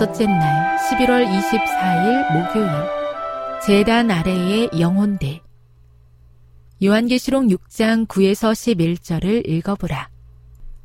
다섯째 0.00 0.24
날 0.24 0.78
11월 0.78 1.26
24일 1.26 2.32
목요일 2.32 2.70
재단 3.66 4.10
아래의 4.10 4.70
영혼들 4.80 5.40
요한계시록 6.82 7.44
6장 7.44 8.06
9에서 8.06 8.52
11절을 8.52 9.46
읽어보라. 9.46 10.08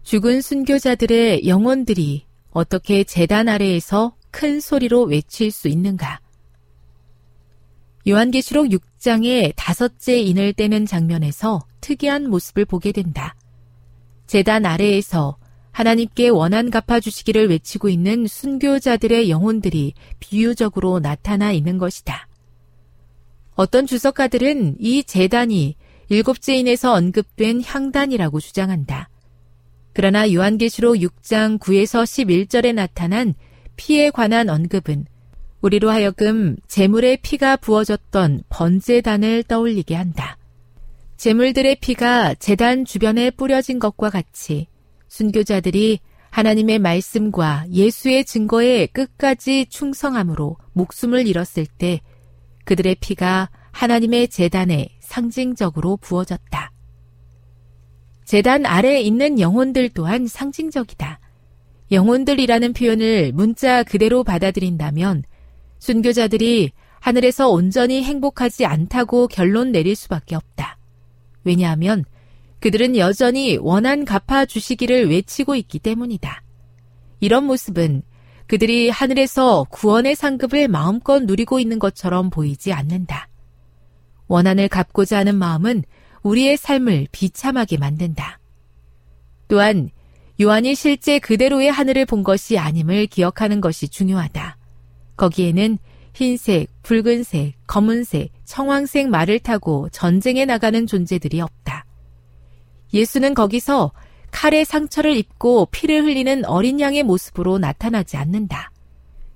죽은 0.04 0.42
순교자들의 0.42 1.48
영혼들이 1.48 2.26
어떻게 2.52 3.06
재단 3.06 3.48
아래에서 3.48 4.18
큰 4.32 4.60
소리로 4.60 5.04
외칠 5.04 5.50
수 5.50 5.70
있는가? 5.70 6.20
요한계시록 8.06 8.68
6장의 8.68 9.54
다섯째 9.56 10.20
인을 10.20 10.52
떼는 10.52 10.86
장면에서 10.86 11.66
특이한 11.80 12.30
모습을 12.30 12.66
보게 12.66 12.92
된다. 12.92 13.34
재단 14.28 14.66
아래에서 14.66 15.38
하나님께 15.76 16.30
원한 16.30 16.70
갚아주시기를 16.70 17.50
외치고 17.50 17.90
있는 17.90 18.28
순교자들의 18.28 19.30
영혼들이 19.30 19.94
비유적으로 20.22 21.02
나타나 21.02 21.52
있는 21.52 21.78
것이다. 21.78 22.30
어떤 23.56 23.86
주석가들은 23.86 24.78
이 24.80 25.04
재단이 25.04 25.76
일곱째 26.08 26.56
인에서 26.56 26.94
언급된 26.94 27.62
향단이라고 27.62 28.40
주장한다. 28.40 29.10
그러나 29.92 30.32
요한계시록 30.32 30.96
6장 30.96 31.60
9에서 31.60 32.04
11절에 32.06 32.74
나타난 32.74 33.34
피에 33.76 34.12
관한 34.12 34.48
언급은 34.48 35.06
우리로 35.60 35.90
하여금 35.90 36.56
재물의 36.70 37.18
피가 37.18 37.58
부어졌던 37.58 38.44
번제단을 38.48 39.44
떠올리게 39.44 39.94
한다. 39.94 40.38
재물들의 41.18 41.76
피가 41.82 42.36
재단 42.36 42.86
주변에 42.86 43.30
뿌려진 43.30 43.80
것과 43.80 44.10
같이 44.10 44.68
순교자들이 45.16 46.00
하나님의 46.30 46.80
말씀과 46.80 47.64
예수의 47.72 48.26
증거에 48.26 48.88
끝까지 48.88 49.68
충성함으로 49.68 50.58
목숨을 50.74 51.26
잃었을 51.26 51.66
때 51.66 52.02
그들의 52.66 52.98
피가 53.00 53.50
하나님의 53.72 54.28
재단에 54.28 54.90
상징적으로 55.00 55.96
부어졌다. 55.98 56.72
재단 58.26 58.66
아래에 58.66 59.00
있는 59.00 59.40
영혼들 59.40 59.92
또한 59.92 60.28
상징적이다. 60.28 61.22
영혼들이라는 61.94 62.74
표현을 62.74 63.32
문자 63.32 63.84
그대로 63.84 64.26
받아들인다면 64.26 65.24
순교자들이 65.80 66.72
하늘에서 67.00 67.50
온전히 67.50 68.04
행복하지 68.04 68.66
않다고 68.66 69.30
결론 69.30 69.72
내릴 69.72 69.96
수밖에 69.96 70.36
없다. 70.36 70.78
왜냐하면 71.46 72.04
그들은 72.66 72.98
여전히 72.98 73.58
원한 73.58 74.06
갚아 74.06 74.48
주시기를 74.48 75.08
외치고 75.12 75.54
있기 75.54 75.78
때문이다. 75.78 76.42
이런 77.20 77.44
모습은 77.44 78.02
그들이 78.48 78.90
하늘에서 78.90 79.68
구원의 79.70 80.16
상급을 80.16 80.68
마음껏 80.68 81.20
누리고 81.22 81.60
있는 81.60 81.78
것처럼 81.78 82.32
보이지 82.32 82.74
않는다. 82.74 83.30
원한을 84.28 84.68
갚고자 84.68 85.20
하는 85.20 85.36
마음은 85.36 85.84
우리의 86.24 86.58
삶을 86.58 87.10
비참하게 87.12 87.78
만든다. 87.78 88.40
또한 89.48 89.92
요한이 90.42 90.74
실제 90.74 91.20
그대로의 91.20 91.70
하늘을 91.70 92.08
본 92.08 92.24
것이 92.24 92.58
아님을 92.58 93.06
기억하는 93.06 93.62
것이 93.62 93.90
중요하다. 93.90 94.58
거기에는 95.18 95.78
흰색, 96.16 96.70
붉은색, 96.82 97.54
검은색, 97.68 98.32
청황색 98.46 99.10
말을 99.10 99.38
타고 99.38 99.88
전쟁에 99.92 100.46
나가는 100.46 100.88
존재들이 100.88 101.42
없다. 101.42 101.86
예수는 102.96 103.34
거기서 103.34 103.92
칼의 104.32 104.66
상처를 104.66 105.16
입고 105.16 105.68
피를 105.72 106.04
흘리는 106.04 106.46
어린 106.46 106.80
양의 106.80 107.04
모습으로 107.04 107.60
나타나지 107.60 108.18
않는다. 108.18 108.72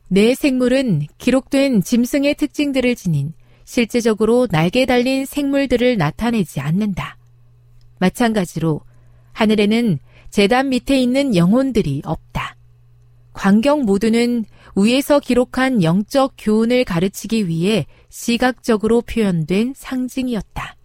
내 0.07 0.33
생물은 0.33 1.03
기록된 1.19 1.83
짐승의 1.83 2.35
특징들을 2.35 2.95
지닌 2.95 3.33
실제적으로 3.65 4.47
날개 4.47 4.85
달린 4.87 5.25
생물들을 5.25 5.97
나타내지 5.97 6.59
않는다. 6.59 7.17
마찬가지로 7.99 8.81
하늘에는 9.33 9.99
재단 10.31 10.69
밑에 10.69 10.99
있는 10.99 11.35
영혼들이 11.35 12.01
없다. 12.05 12.55
광경 13.33 13.83
모두는 13.83 14.45
위에서 14.75 15.19
기록한 15.19 15.83
영적 15.83 16.33
교훈을 16.37 16.83
가르치기 16.83 17.47
위해 17.47 17.85
시각적으로 18.09 19.01
표현된 19.01 19.73
상징이었다. 19.75 20.78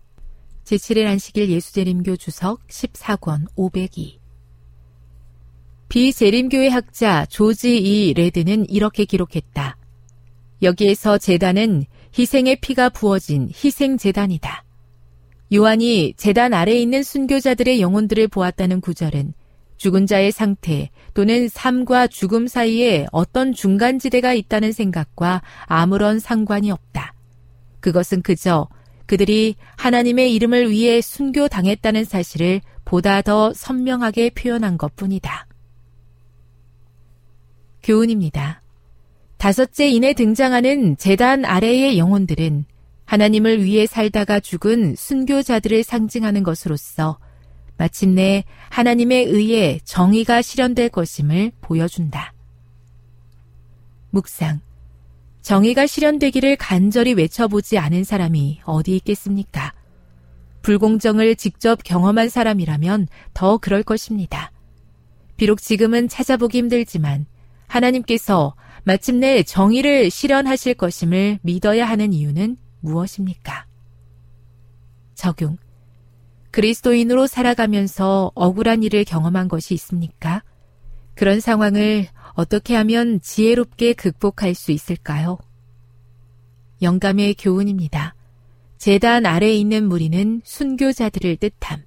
제7일 0.64 1.06
안식일 1.06 1.50
예수재림교 1.50 2.16
주석 2.16 2.66
14권 2.69 3.46
502 3.55 4.19
비재림교의 5.88 6.70
학자 6.70 7.26
조지 7.26 7.76
이 7.76 8.14
레드는 8.14 8.69
이렇게 8.69 9.05
기록했다. 9.05 9.76
여기에서 10.62 11.19
재단은 11.19 11.84
희생의 12.19 12.56
피가 12.61 12.88
부어진 12.88 13.49
희생재단이다. 13.49 14.64
요한이 15.52 16.14
재단 16.16 16.55
아래에 16.55 16.81
있는 16.81 17.02
순교자들의 17.02 17.81
영혼들을 17.81 18.26
보았다는 18.28 18.81
구절은 18.81 19.34
죽은 19.76 20.06
자의 20.06 20.32
상태 20.32 20.90
또는 21.12 21.49
삶과 21.49 22.06
죽음 22.06 22.46
사이에 22.46 23.06
어떤 23.12 23.52
중간지대가 23.52 24.32
있다는 24.32 24.72
생각과 24.72 25.43
아무런 25.67 26.19
상관이 26.19 26.70
없다. 26.70 27.14
그것은 27.81 28.22
그저 28.22 28.69
그들이 29.06 29.56
하나님의 29.76 30.34
이름을 30.34 30.70
위해 30.70 31.00
순교당했다는 31.00 32.04
사실을 32.04 32.60
보다 32.84 33.22
더 33.22 33.52
선명하게 33.54 34.30
표현한 34.30 34.78
것 34.78 34.96
뿐이다. 34.96 35.46
교훈입니다. 37.82 38.62
다섯째 39.36 39.88
인에 39.88 40.14
등장하는 40.14 40.96
재단 40.96 41.44
아래의 41.44 41.98
영혼들은 41.98 42.64
하나님을 43.04 43.62
위해 43.62 43.86
살다가 43.86 44.40
죽은 44.40 44.94
순교자들을 44.96 45.82
상징하는 45.82 46.42
것으로서 46.42 47.18
마침내 47.76 48.44
하나님에 48.70 49.16
의해 49.16 49.80
정의가 49.84 50.40
실현될 50.40 50.88
것임을 50.88 51.52
보여준다. 51.60 52.32
묵상. 54.10 54.60
정의가 55.44 55.87
실현되기를 55.87 56.56
간절히 56.56 57.12
외쳐보지 57.12 57.76
않은 57.76 58.02
사람이 58.02 58.62
어디 58.64 58.96
있겠습니까? 58.96 59.75
불공정을 60.62 61.37
직접 61.37 61.85
경험한 61.85 62.31
사람이라면 62.31 63.08
더 63.35 63.58
그럴 63.58 63.82
것입니다. 63.82 64.50
비록 65.37 65.61
지금은 65.61 66.08
찾아보기 66.08 66.56
힘들지만 66.56 67.26
하나님께서 67.67 68.55
마침내 68.85 69.43
정의를 69.43 70.11
실현하실 70.11 70.75
것임을 70.75 71.41
믿어야 71.43 71.87
하는 71.87 72.14
이유는 72.14 72.56
무엇입니까? 72.81 73.67
적용. 75.14 75.58
그리스도인으로 76.52 77.26
살아가면서 77.26 78.32
억울한 78.35 78.82
일을 78.82 79.05
경험한 79.05 79.49
것이 79.49 79.75
있습니까? 79.75 80.43
그런 81.14 81.41
상황을 81.41 82.08
어떻게 82.34 82.75
하면 82.76 83.20
지혜롭게 83.20 83.94
극복할 83.94 84.54
수 84.54 84.72
있을까요? 84.72 85.38
영감의 86.82 87.34
교훈입니다. 87.34 88.14
재단 88.76 89.25
아래에 89.25 89.54
있는 89.54 89.88
무리는 89.88 90.42
순교자들을 90.44 91.36
뜻함. 91.36 91.82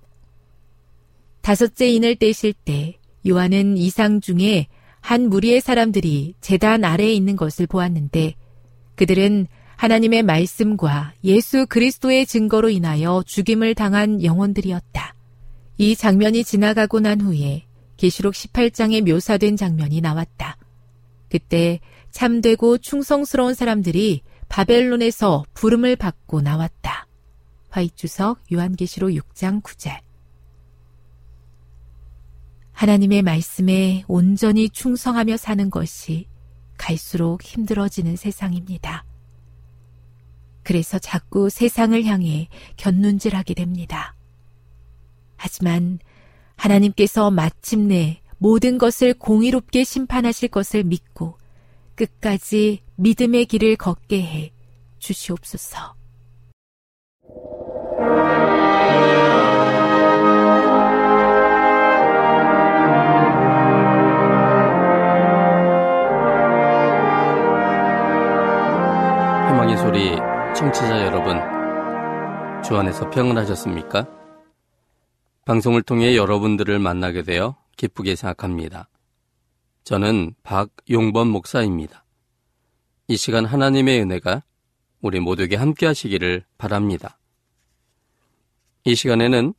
다섯째 1.42 1.88
인을 1.90 2.16
떼실 2.16 2.54
때 2.54 2.98
요한은 3.28 3.78
이상 3.78 4.20
중에 4.22 4.68
한 5.00 5.30
무리의 5.30 5.62
사람들이 5.62 6.34
재단 6.42 6.84
아래에 6.84 7.14
있는 7.14 7.36
것을 7.36 7.68
보았는데 7.68 8.34
그들은 8.96 9.48
하나님의 9.76 10.24
말씀과 10.24 11.14
예수 11.24 11.68
그리스도의 11.68 12.26
증거로 12.26 12.70
인하여 12.70 13.24
죽임을 13.26 13.76
당한 13.76 14.24
영혼들이었다. 14.24 15.14
이 15.78 15.96
장면이 15.96 16.44
지나가고 16.44 17.00
난 17.00 17.22
후에 17.22 17.67
계시록 17.98 18.34
18장에 18.34 19.02
묘사된 19.02 19.58
장면이 19.58 20.02
나왔다. 20.02 20.58
그때 21.30 21.80
참되고 22.12 22.78
충성스러운 22.78 23.54
사람들이 23.54 24.22
바벨론에서 24.50 25.46
부름을 25.54 25.96
받고 25.96 26.42
나왔다. 26.42 27.08
화이주석 27.70 28.42
요한계시록 28.52 29.12
6장 29.12 29.62
9절. 29.62 30.00
하나님의 32.72 33.24
말씀에 33.24 34.04
온전히 34.08 34.70
충성하며 34.70 35.38
사는 35.38 35.70
것이 35.70 36.28
갈수록 36.78 37.44
힘들어지는 37.44 38.16
세상입니다. 38.16 39.04
그래서 40.64 41.00
자꾸 41.00 41.50
세상을 41.50 42.04
향해 42.06 42.50
곁눈질하게 42.78 43.56
됩니다. 43.56 44.16
하지만 45.38 46.00
하나님께서 46.58 47.32
마침내 47.32 48.22
모든 48.38 48.78
것을 48.78 49.14
공의롭게 49.14 49.84
심판하실 49.84 50.50
것을 50.50 50.84
믿고 50.84 51.38
끝까지 51.96 52.84
믿음의 52.96 53.46
길을 53.46 53.76
걷게 53.78 54.22
해 54.22 54.52
주시옵소서. 55.00 55.96
희망의 69.50 69.78
소리 69.78 70.16
청취자 70.56 71.06
여러분, 71.06 71.38
주 72.64 72.76
안에서 72.78 73.10
평안하셨습니까? 73.10 74.17
방송을 75.48 75.82
통해 75.82 76.18
여러분들을 76.18 76.78
만나게 76.78 77.24
되어 77.24 77.56
기쁘게 77.78 78.18
생각합니다. 78.18 78.90
저는 79.86 80.36
박용범 80.44 81.30
목사입니다. 81.30 82.04
이 83.08 83.16
시간 83.16 83.46
하나님의 83.46 84.02
은혜가 84.02 84.44
우리 85.00 85.22
모두에게 85.22 85.56
함께 85.56 85.86
하시기를 85.86 86.44
바랍니다. 86.58 87.18
이 88.84 88.94
시간에는 88.94 89.54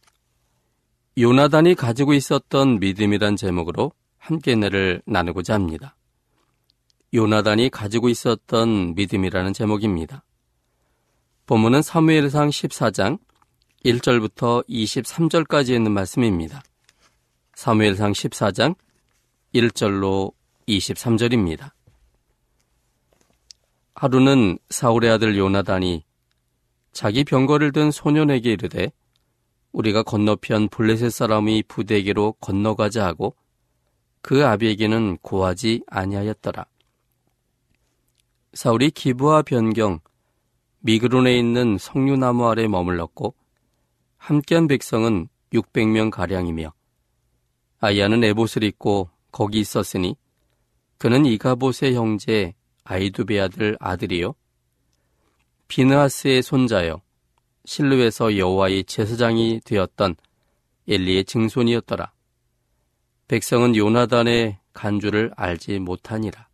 요나단이 1.17 1.75
가지고 1.75 2.12
있었던 2.12 2.81
믿음이란 2.81 3.37
제목으로 3.37 3.93
함께 4.19 4.52
은혜를 4.52 5.00
나누고자 5.06 5.55
합니다. 5.55 5.96
요나단이 7.14 7.70
가지고 7.70 8.11
있었던 8.11 8.94
믿음이라는 8.94 9.55
제목입니다. 9.55 10.23
본문은 11.46 11.81
사무엘상 11.81 12.50
14장 12.50 13.19
1절부터 13.84 14.66
23절까지 14.69 15.70
있는 15.70 15.92
말씀입니다. 15.92 16.62
사무엘상 17.54 18.12
14장 18.12 18.75
1절로 19.54 20.32
23절입니다. 20.66 21.70
하루는 23.94 24.58
사울의 24.70 25.10
아들 25.10 25.36
요나단이 25.38 26.04
자기 26.92 27.22
병거를 27.22 27.72
든 27.72 27.90
소년에게 27.90 28.52
이르되 28.52 28.90
우리가 29.70 30.02
건너편 30.02 30.69
블레셋 30.69 31.12
사람의 31.12 31.64
부대에게로 31.69 32.32
건너가자 32.40 33.06
하고 33.06 33.36
그 34.22 34.44
아비에게는 34.44 35.19
고하지 35.19 35.84
아니하였더라. 35.86 36.66
사울이 38.54 38.90
기부와 38.90 39.42
변경 39.42 40.00
미그론에 40.80 41.38
있는 41.38 41.78
석류나무 41.78 42.48
아래 42.48 42.66
머물렀고 42.66 43.38
함께한 44.19 44.69
백성은 44.69 45.29
600명 45.53 46.11
가량이며 46.11 46.73
아이야는 47.81 48.23
에봇을 48.25 48.65
입고 48.65 49.09
거기 49.32 49.61
있었으니 49.61 50.17
그는 50.99 51.25
이가봇의 51.26 51.95
형제 51.95 52.54
아이두베 52.85 53.40
아들 53.40 53.76
아들이요 53.81 54.35
비느하스의 55.69 56.42
손자요 56.42 57.00
실루에서 57.64 58.37
여호와의 58.38 58.85
제사장이 58.85 59.61
되었던 59.62 60.16
엘리의 60.88 61.26
증손이었더라. 61.26 62.12
백성은 63.28 63.76
요나단의 63.76 64.59
간주를 64.73 65.33
알지 65.37 65.78
못하니라. 65.78 66.49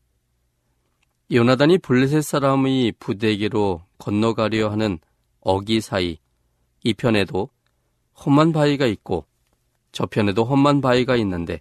요나단이 1.30 1.78
블레셋 1.78 2.24
사람의 2.24 2.94
부대에게로 2.98 3.84
건너가려 3.98 4.70
하는 4.70 4.98
어기 5.40 5.80
사이 5.80 6.18
이편에도 6.82 7.48
험한 8.18 8.52
바위가 8.52 8.86
있고 8.86 9.26
저편에도 9.92 10.44
험한 10.44 10.80
바위가 10.80 11.16
있는데 11.16 11.60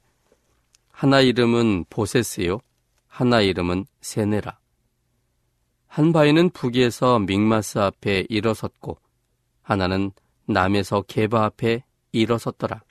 하나 0.91 1.21
이름은 1.21 1.85
보세스요 1.89 2.59
하나 3.07 3.41
이름은 3.41 3.85
세네라. 4.01 4.57
한 5.87 6.11
바위는 6.11 6.49
북에서 6.49 7.19
믹마스 7.19 7.77
앞에 7.77 8.25
일어섰고 8.29 8.97
하나는 9.61 10.11
남에서 10.45 11.03
게바 11.03 11.45
앞에 11.45 11.83
일어섰더라. 12.11 12.81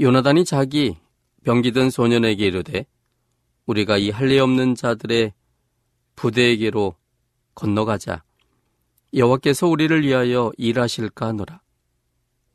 요나단이 0.00 0.44
자기 0.44 0.96
병기든 1.44 1.90
소년에게 1.90 2.46
이르되 2.46 2.86
우리가 3.66 3.98
이 3.98 4.10
할례 4.10 4.38
없는 4.38 4.74
자들의 4.74 5.34
부대에게로 6.16 6.94
건너가자. 7.54 8.22
여호와께서 9.14 9.66
우리를 9.66 10.02
위하여 10.02 10.50
일하실까 10.56 11.26
하노라. 11.28 11.60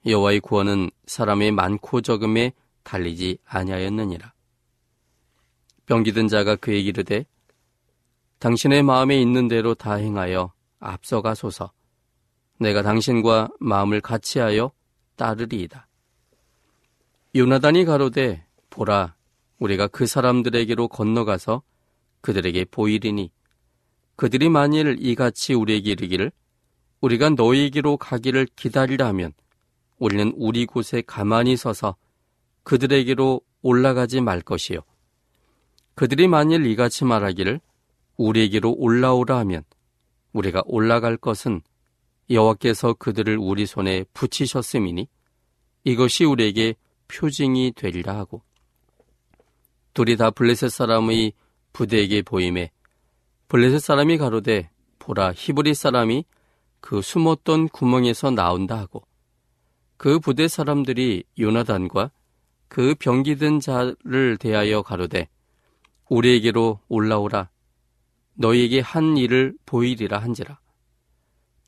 여호와의 0.06 0.42
구원은 0.42 0.92
사람의 1.06 1.52
많고 1.52 2.02
적음에 2.02 2.54
달리지 2.84 3.38
아니하였느니라. 3.46 4.34
병기든 5.86 6.28
자가 6.28 6.56
그에게 6.56 6.90
이르되 6.90 7.26
당신의 8.40 8.84
마음에 8.84 9.22
있는 9.22 9.48
대로 9.48 9.74
다 9.74 9.94
행하여 9.94 10.52
앞서가소서. 10.80 11.72
내가 12.60 12.82
당신과 12.82 13.50
마음을 13.60 14.02
같이하여 14.02 14.72
따르리이다. 15.16 15.88
요나단이 17.36 17.86
가로되 17.86 18.46
보라 18.70 19.16
우리가 19.60 19.88
그 19.88 20.06
사람들에게로 20.06 20.88
건너가서 20.90 21.64
그들에게 22.22 22.66
보이리니 22.66 23.32
그들이 24.16 24.50
만일 24.50 24.98
이같이 25.00 25.54
우리에게 25.54 25.92
이르기를 25.92 26.32
우리가 27.02 27.32
너희에게로 27.32 27.98
가기를 27.98 28.48
기다리라 28.56 29.08
하면 29.08 29.34
우리는 30.04 30.34
우리 30.36 30.66
곳에 30.66 31.02
가만히 31.02 31.56
서서 31.56 31.96
그들에게로 32.64 33.40
올라가지 33.62 34.20
말 34.20 34.42
것이요. 34.42 34.80
그들이 35.96 36.28
만일 36.28 36.66
이같이 36.66 37.06
말하기를 37.06 37.62
우리에게로 38.18 38.74
올라오라 38.74 39.38
하면 39.40 39.64
우리가 40.34 40.62
올라갈 40.66 41.16
것은 41.16 41.62
여호와께서 42.30 42.96
그들을 42.96 43.38
우리 43.38 43.66
손에 43.66 44.04
붙이셨음이니 44.14 45.08
이것이 45.86 46.26
우리에게 46.26 46.76
표징이 47.08 47.72
되리라 47.74 48.18
하고 48.18 48.42
둘이 49.94 50.18
다 50.18 50.32
블레셋 50.32 50.70
사람의 50.70 51.32
부대에게 51.72 52.24
보임에 52.24 52.72
블레셋 53.48 53.80
사람이 53.80 54.18
가로되 54.18 54.70
보라 55.00 55.32
히브리 55.34 55.74
사람이 55.74 56.26
그 56.82 57.02
숨었던 57.02 57.70
구멍에서 57.70 58.32
나온다 58.32 58.78
하고 58.78 59.06
그 60.04 60.20
부대 60.20 60.50
사람들이 60.50 61.24
요나단과 61.40 62.12
그 62.68 62.94
병기 63.00 63.38
든 63.38 63.62
자를 63.62 64.36
대하여 64.38 64.82
가로되 64.82 65.30
우리에게로 66.10 66.82
올라오라. 66.90 67.50
너희에게 68.34 68.82
한 68.82 69.16
일을 69.16 69.56
보이리라 69.66 70.20
한지라. 70.20 70.60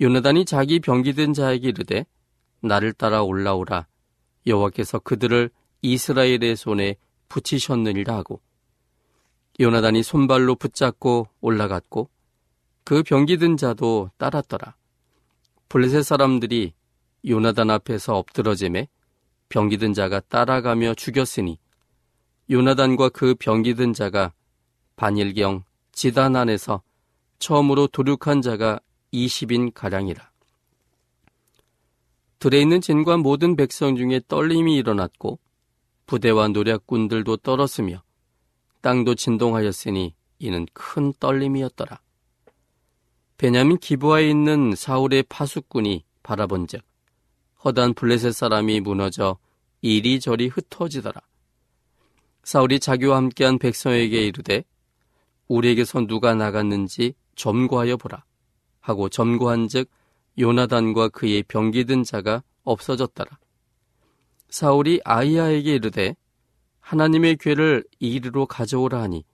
요나단이 0.01 0.43
자기 0.43 0.81
병기 0.81 1.13
든 1.13 1.31
자에게 1.31 1.69
이르되 1.69 2.05
나를 2.59 2.91
따라 2.91 3.23
올라오라. 3.23 3.87
여호와께서 4.45 4.99
그들을 4.99 5.49
이스라엘의 5.81 6.57
손에 6.57 6.97
붙이셨느니라 7.29 8.17
하고. 8.17 8.41
요나단이 9.61 10.03
손발로 10.03 10.55
붙잡고 10.55 11.29
올라갔고 11.39 12.09
그 12.83 13.01
병기 13.01 13.37
든 13.37 13.55
자도 13.55 14.11
따랐더라. 14.17 14.75
블레셋 15.69 16.03
사람들이 16.03 16.73
요나단 17.27 17.69
앞에서 17.69 18.17
엎드러짐에 18.17 18.87
병기 19.49 19.77
든 19.77 19.93
자가 19.93 20.19
따라가며 20.19 20.93
죽였으니 20.93 21.59
요나단과 22.49 23.09
그 23.09 23.35
병기 23.35 23.75
든 23.75 23.93
자가 23.93 24.33
반일경 24.95 25.63
지단 25.91 26.35
안에서 26.35 26.83
처음으로 27.39 27.87
도륙한 27.87 28.41
자가 28.41 28.79
20인 29.13 29.73
가량이라. 29.73 30.31
들에 32.39 32.61
있는 32.61 32.81
진과 32.81 33.17
모든 33.17 33.55
백성 33.55 33.95
중에 33.95 34.21
떨림이 34.27 34.75
일어났고 34.75 35.39
부대와 36.05 36.49
노략군들도 36.49 37.37
떨었으며 37.37 38.03
땅도 38.81 39.15
진동하였으니 39.15 40.13
이는 40.39 40.67
큰 40.73 41.11
떨림이었더라. 41.19 41.99
베냐민 43.37 43.77
기부하에 43.77 44.29
있는 44.29 44.75
사울의 44.75 45.23
파수꾼이 45.23 46.03
바라본즉 46.21 46.83
허단 47.65 47.95
블레셋 47.95 48.33
사람이 48.35 48.81
무너져 48.81 49.39
이리저리 49.81 50.49
흩어지더라. 50.49 51.19
사울이 52.43 52.79
자기와 52.79 53.17
함께한 53.17 53.57
백성에게 53.57 54.27
이르되 54.27 54.63
우리에게서 55.47 56.05
누가 56.05 56.35
나갔는지 56.35 57.15
점거하여 57.35 57.97
보라 57.97 58.23
하고 58.81 59.09
점거한즉 59.09 59.89
요나단과 60.37 61.09
그의 61.09 61.41
병기든 61.41 62.03
자가 62.03 62.43
없어졌더라. 62.63 63.39
사울이 64.49 65.01
아이야에게 65.03 65.73
이르되 65.73 66.15
하나님의 66.81 67.37
괴를 67.37 67.83
이리로 67.97 68.45
가져오라 68.45 69.01
하니 69.01 69.25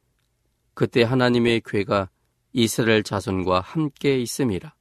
그때 0.73 1.03
하나님의 1.03 1.63
괴가 1.65 2.09
이스라엘 2.53 3.03
자손과 3.03 3.59
함께 3.59 4.21
있음이라. 4.21 4.73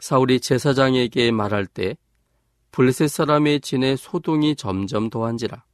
사울이 0.00 0.40
제사장에게 0.40 1.30
말할 1.32 1.66
때 1.66 1.96
블레셋 2.76 3.08
사람의 3.08 3.62
진에 3.62 3.96
소동이 3.96 4.54
점점 4.54 5.08
더한지라. 5.08 5.64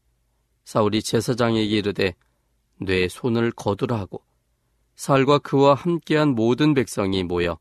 사울이 0.65 1.03
제사장에게 1.03 1.65
이르되 1.65 2.15
뇌 2.77 3.09
손을 3.09 3.51
거두라 3.51 3.99
하고 3.99 4.23
사울과 4.95 5.41
그와 5.41 5.75
함께한 5.75 6.37
모든 6.37 6.75
백성이 6.75 7.25
모여 7.25 7.59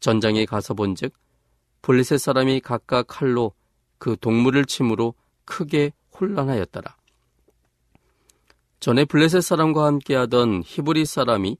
전장에 0.00 0.44
가서 0.44 0.74
본즉 0.74 1.14
블레셋 1.80 2.20
사람이 2.20 2.60
각각 2.60 3.06
칼로 3.08 3.54
그 3.96 4.14
동물을 4.20 4.66
침으로 4.66 5.14
크게 5.46 5.92
혼란하였더라. 6.20 6.94
전에 8.78 9.06
블레셋 9.06 9.42
사람과 9.42 9.86
함께하던 9.86 10.64
히브리 10.66 11.06
사람이 11.06 11.56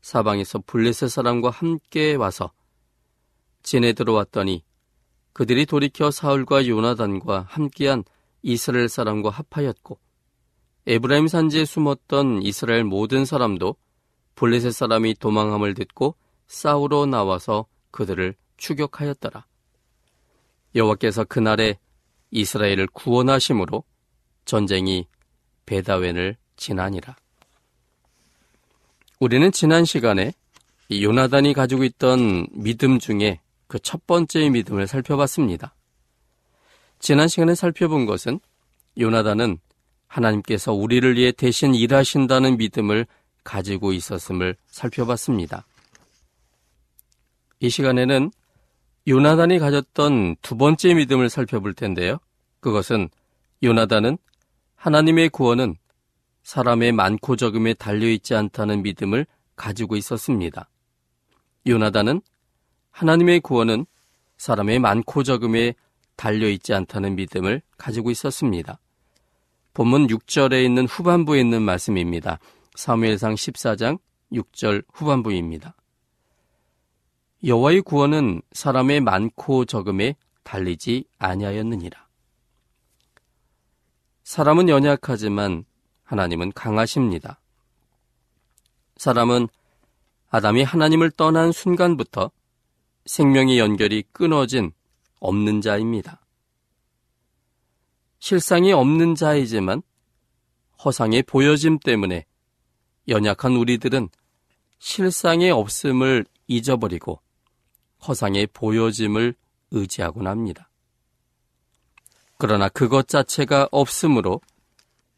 사방에서 0.00 0.64
블레셋 0.66 1.08
사람과 1.08 1.50
함께 1.50 2.16
와서 2.16 2.50
진에 3.62 3.92
들어왔더니 3.92 4.64
그들이 5.34 5.66
돌이켜 5.66 6.10
사울과 6.10 6.66
요나단과 6.66 7.46
함께한 7.50 8.04
이스라엘 8.42 8.88
사람과 8.88 9.30
합하였고 9.30 9.98
에브라임 10.86 11.28
산지에 11.28 11.64
숨었던 11.64 12.42
이스라엘 12.42 12.84
모든 12.84 13.24
사람도 13.24 13.76
블레셋 14.36 14.72
사람이 14.72 15.14
도망함을 15.14 15.74
듣고 15.74 16.14
싸우러 16.46 17.06
나와서 17.06 17.66
그들을 17.90 18.34
추격하였더라. 18.56 19.44
여호와께서 20.74 21.24
그날에 21.24 21.78
이스라엘을 22.30 22.86
구원하심으로 22.88 23.84
전쟁이 24.44 25.06
베다웬을 25.66 26.36
지나니라. 26.56 27.16
우리는 29.20 29.50
지난 29.52 29.84
시간에 29.84 30.32
요나단이 30.92 31.54
가지고 31.54 31.84
있던 31.84 32.46
믿음 32.52 32.98
중에 32.98 33.40
그 33.74 33.80
첫 33.80 34.06
번째의 34.06 34.50
믿음을 34.50 34.86
살펴봤습니다. 34.86 35.74
지난 37.00 37.26
시간에 37.26 37.56
살펴본 37.56 38.06
것은 38.06 38.38
요나단은 39.00 39.58
하나님께서 40.06 40.72
우리를 40.72 41.16
위해 41.16 41.32
대신 41.32 41.74
일하신다는 41.74 42.56
믿음을 42.56 43.04
가지고 43.42 43.92
있었음을 43.92 44.54
살펴봤습니다. 44.66 45.66
이 47.58 47.68
시간에는 47.68 48.30
요나단이 49.08 49.58
가졌던 49.58 50.36
두 50.40 50.56
번째 50.56 50.94
믿음을 50.94 51.28
살펴볼 51.28 51.74
텐데요. 51.74 52.18
그것은 52.60 53.08
요나단은 53.64 54.18
하나님의 54.76 55.30
구원은 55.30 55.74
사람의 56.44 56.92
많고 56.92 57.34
적음에 57.34 57.74
달려있지 57.74 58.36
않다는 58.36 58.84
믿음을 58.84 59.26
가지고 59.56 59.96
있었습니다. 59.96 60.68
요나단은 61.66 62.20
하나님의 62.94 63.40
구원은 63.40 63.86
사람의 64.36 64.78
많고 64.78 65.24
적음에 65.24 65.74
달려있지 66.14 66.74
않다는 66.74 67.16
믿음을 67.16 67.60
가지고 67.76 68.12
있었습니다. 68.12 68.78
본문 69.74 70.06
6절에 70.06 70.64
있는 70.64 70.86
후반부에 70.86 71.40
있는 71.40 71.62
말씀입니다. 71.62 72.38
사무엘상 72.76 73.34
14장 73.34 73.98
6절 74.32 74.84
후반부입니다. 74.92 75.74
여호와의 77.44 77.82
구원은 77.82 78.42
사람의 78.52 79.00
많고 79.00 79.64
적음에 79.64 80.14
달리지 80.44 81.04
아니하였느니라. 81.18 82.06
사람은 84.22 84.68
연약하지만 84.68 85.64
하나님은 86.04 86.52
강하십니다. 86.52 87.40
사람은 88.96 89.48
아담이 90.30 90.62
하나님을 90.62 91.10
떠난 91.10 91.50
순간부터 91.50 92.30
생명의 93.06 93.58
연결이 93.58 94.02
끊어진 94.12 94.72
없는 95.20 95.60
자입니다. 95.60 96.20
실상이 98.18 98.72
없는 98.72 99.14
자이지만 99.14 99.82
허상의 100.84 101.22
보여짐 101.24 101.78
때문에 101.78 102.24
연약한 103.08 103.56
우리들은 103.56 104.08
실상의 104.78 105.50
없음을 105.50 106.24
잊어버리고 106.46 107.20
허상의 108.06 108.48
보여짐을 108.48 109.34
의지하곤 109.70 110.26
합니다. 110.26 110.70
그러나 112.38 112.68
그것 112.68 113.08
자체가 113.08 113.68
없으므로 113.70 114.40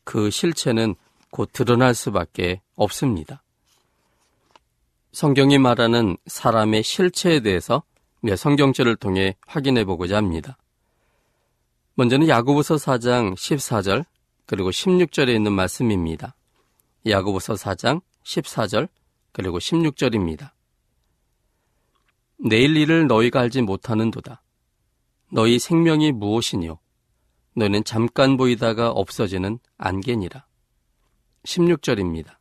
그 0.04 0.30
실체는 0.30 0.94
곧 1.30 1.50
드러날 1.52 1.94
수밖에 1.94 2.60
없습니다. 2.76 3.42
성경이 5.16 5.56
말하는 5.56 6.18
사람의 6.26 6.82
실체에 6.82 7.40
대해서 7.40 7.82
성경책을 8.36 8.96
통해 8.96 9.34
확인해 9.46 9.86
보고자 9.86 10.18
합니다. 10.18 10.58
먼저는 11.94 12.28
야고보서 12.28 12.74
4장 12.74 13.34
14절 13.34 14.04
그리고 14.44 14.68
16절에 14.68 15.34
있는 15.34 15.52
말씀입니다. 15.52 16.36
야고보서 17.06 17.54
4장 17.54 18.02
14절 18.24 18.90
그리고 19.32 19.58
16절입니다. 19.58 20.50
내일 22.36 22.76
일을 22.76 23.06
너희가 23.06 23.40
알지 23.40 23.62
못하는도다. 23.62 24.42
너희 25.32 25.58
생명이 25.58 26.12
무엇이뇨? 26.12 26.78
너는 27.54 27.84
잠깐 27.84 28.36
보이다가 28.36 28.90
없어지는 28.90 29.60
안개니라. 29.78 30.44
16절입니다. 31.44 32.35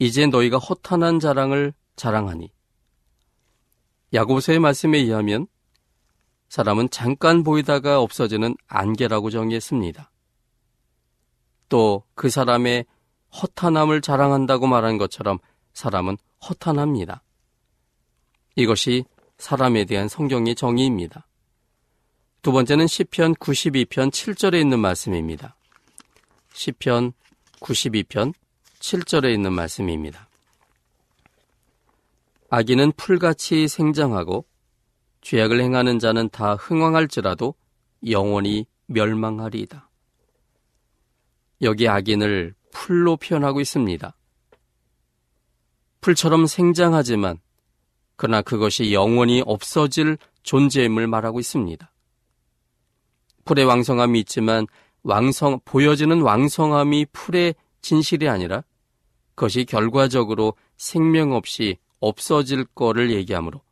이제 0.00 0.26
너희가 0.26 0.58
허탄한 0.58 1.20
자랑을 1.20 1.72
자랑하니 1.94 2.50
야고보서의 4.12 4.58
말씀에 4.58 4.98
의하면 4.98 5.46
사람은 6.48 6.90
잠깐 6.90 7.44
보이다가 7.44 8.00
없어지는 8.00 8.56
안개라고 8.66 9.30
정의했습니다. 9.30 10.10
또 11.68 12.04
그 12.14 12.28
사람의 12.28 12.84
허탄함을 13.40 14.00
자랑한다고 14.00 14.66
말한 14.66 14.98
것처럼 14.98 15.38
사람은 15.72 16.18
허탄합니다. 16.48 17.22
이것이 18.56 19.04
사람에 19.38 19.84
대한 19.84 20.08
성경의 20.08 20.54
정의입니다. 20.54 21.26
두 22.42 22.52
번째는 22.52 22.86
시편 22.86 23.36
92편 23.36 24.10
7절에 24.10 24.60
있는 24.60 24.80
말씀입니다. 24.80 25.56
시편 26.52 27.12
92편 27.60 28.34
7절에 28.80 29.32
있는 29.32 29.52
말씀입니다. 29.52 30.28
아기는 32.48 32.92
풀같이 32.96 33.68
생장하고 33.68 34.44
죄악을 35.20 35.60
행하는 35.60 35.98
자는 35.98 36.28
다 36.30 36.54
흥왕할지라도 36.54 37.54
영원히 38.08 38.66
멸망하리이다. 38.86 39.88
여기 41.62 41.88
악인을 41.88 42.54
풀로 42.72 43.16
표현하고 43.16 43.60
있습니다. 43.60 44.16
풀처럼 46.00 46.46
생장하지만 46.46 47.38
그러나 48.16 48.42
그것이 48.42 48.92
영원히 48.92 49.42
없어질 49.44 50.16
존재임을 50.42 51.06
말하고 51.06 51.38
있습니다. 51.38 51.92
풀의 53.44 53.64
왕성함이 53.64 54.18
있지만 54.20 54.66
왕성 55.02 55.60
보여지는 55.64 56.22
왕성함이 56.22 57.06
풀의 57.12 57.54
진실이 57.82 58.28
아니라 58.28 58.64
그것이 59.40 59.64
결과적으로 59.64 60.52
생명 60.76 61.32
없이 61.32 61.78
없어질 61.98 62.66
거를 62.74 63.10
얘기하므로 63.10 63.62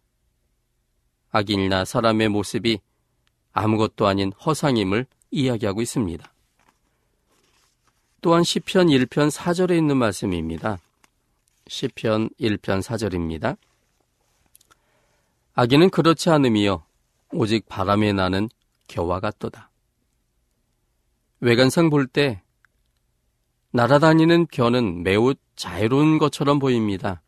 악인이나 1.30 1.84
사람의 1.84 2.30
모습이 2.30 2.80
아무것도 3.52 4.06
아닌 4.06 4.32
허상임을 4.32 5.04
이야기하고 5.30 5.82
있습니다. 5.82 6.32
또한 8.22 8.44
시편 8.44 8.86
1편 8.86 9.30
4절에 9.30 9.76
있는 9.76 9.98
말씀입니다. 9.98 10.78
시편 11.66 12.30
1편 12.40 12.80
4절입니다. 12.80 13.58
악인은 15.52 15.90
그렇지 15.90 16.30
않음이요 16.30 16.82
오직 17.32 17.68
바람에 17.68 18.14
나는 18.14 18.48
겨와 18.86 19.20
같도다. 19.20 19.70
외관상 21.40 21.90
볼 21.90 22.06
때 22.06 22.40
날아다니는 23.72 24.46
겨는 24.50 25.02
매우 25.02 25.34
자유로운 25.56 26.18
것처럼 26.18 26.58
보입니다. 26.58 27.22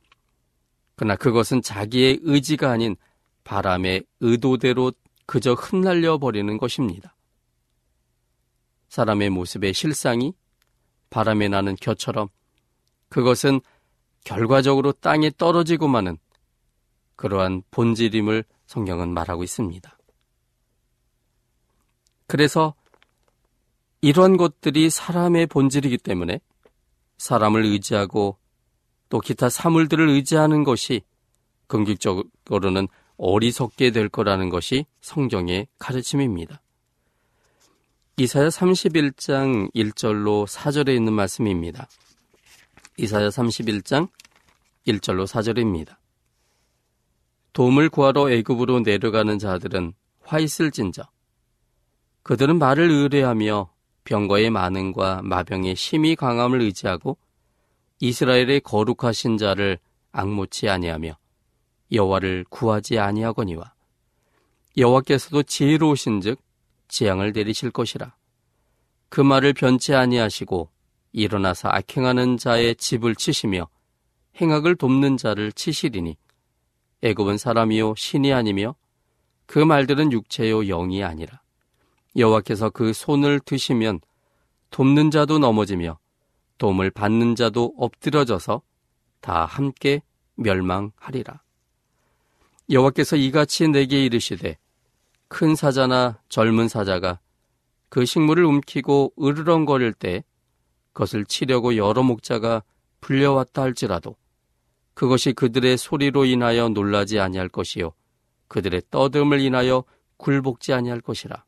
그러나 0.96 1.16
그것은 1.16 1.62
자기의 1.62 2.20
의지가 2.22 2.70
아닌 2.70 2.96
바람의 3.44 4.04
의도대로 4.20 4.92
그저 5.26 5.54
흩날려 5.54 6.18
버리는 6.18 6.56
것입니다. 6.58 7.14
사람의 8.88 9.30
모습의 9.30 9.72
실상이 9.72 10.34
바람에 11.10 11.48
나는 11.48 11.76
겨처럼 11.76 12.28
그것은 13.08 13.60
결과적으로 14.24 14.92
땅에 14.92 15.30
떨어지고 15.36 15.88
마는 15.88 16.18
그러한 17.16 17.62
본질임을 17.70 18.44
성경은 18.66 19.08
말하고 19.12 19.42
있습니다. 19.42 19.98
그래서 22.26 22.74
이러한 24.02 24.36
것들이 24.36 24.88
사람의 24.88 25.46
본질이기 25.46 25.98
때문에 25.98 26.40
사람을 27.18 27.64
의지하고 27.64 28.38
또 29.10 29.20
기타 29.20 29.48
사물들을 29.48 30.08
의지하는 30.08 30.64
것이 30.64 31.02
긍격적으로는 31.66 32.88
어리석게 33.18 33.90
될 33.90 34.08
거라는 34.08 34.48
것이 34.48 34.86
성경의 35.02 35.66
가르침입니다. 35.78 36.62
이사야 38.16 38.48
31장 38.48 39.72
1절로 39.74 40.46
4절에 40.46 40.94
있는 40.94 41.12
말씀입니다. 41.12 41.88
이사야 42.96 43.28
31장 43.28 44.08
1절로 44.86 45.26
4절입니다. 45.26 45.96
도움을 47.52 47.90
구하러 47.90 48.30
애굽으로 48.30 48.80
내려가는 48.80 49.38
자들은 49.38 49.92
화 50.22 50.38
있을진저 50.38 51.02
그들은 52.22 52.58
말을 52.58 52.90
의뢰하며 52.90 53.70
병거의 54.10 54.50
많음과 54.50 55.20
마병의 55.22 55.76
심히 55.76 56.16
강함을 56.16 56.60
의지하고 56.62 57.16
이스라엘의 58.00 58.60
거룩하신 58.62 59.38
자를 59.38 59.78
악모치 60.10 60.68
아니하며 60.68 61.16
여호와를 61.92 62.44
구하지 62.50 62.98
아니하거니와 62.98 63.72
여호와께서도 64.76 65.44
지혜로우신즉 65.44 66.40
재앙을 66.88 67.30
내리실 67.30 67.70
것이라. 67.70 68.16
그 69.10 69.20
말을 69.20 69.52
변치 69.52 69.94
아니하시고 69.94 70.68
일어나서 71.12 71.68
악행하는 71.68 72.36
자의 72.36 72.74
집을 72.74 73.14
치시며 73.14 73.68
행악을 74.40 74.74
돕는 74.74 75.18
자를 75.18 75.52
치시리니 75.52 76.16
애굽은 77.02 77.38
사람이요 77.38 77.94
신이 77.96 78.32
아니며 78.32 78.74
그 79.46 79.60
말들은 79.60 80.10
육체요 80.10 80.64
영이 80.64 81.04
아니라 81.04 81.39
여호와께서 82.16 82.70
그 82.70 82.92
손을 82.92 83.40
드시면 83.40 84.00
돕는 84.70 85.10
자도 85.10 85.38
넘어지며 85.38 85.98
도움을 86.58 86.90
받는 86.90 87.36
자도 87.36 87.74
엎드려져서 87.78 88.62
다 89.20 89.44
함께 89.44 90.02
멸망하리라. 90.34 91.42
여호와께서 92.70 93.16
이같이 93.16 93.68
내게 93.68 94.04
이르시되 94.04 94.58
큰 95.28 95.54
사자나 95.54 96.20
젊은 96.28 96.68
사자가 96.68 97.20
그 97.88 98.04
식물을 98.04 98.44
움키고 98.44 99.12
으르렁거릴 99.20 99.92
때 99.92 100.24
그것을 100.92 101.24
치려고 101.24 101.76
여러 101.76 102.02
목자가 102.02 102.62
불려왔다 103.00 103.62
할지라도 103.62 104.16
그것이 104.94 105.32
그들의 105.32 105.78
소리로 105.78 106.24
인하여 106.24 106.68
놀라지 106.68 107.18
아니할 107.18 107.48
것이요 107.48 107.92
그들의 108.48 108.82
떠듦을 108.90 109.40
인하여 109.40 109.84
굴복지 110.16 110.72
아니할 110.72 111.00
것이라 111.00 111.44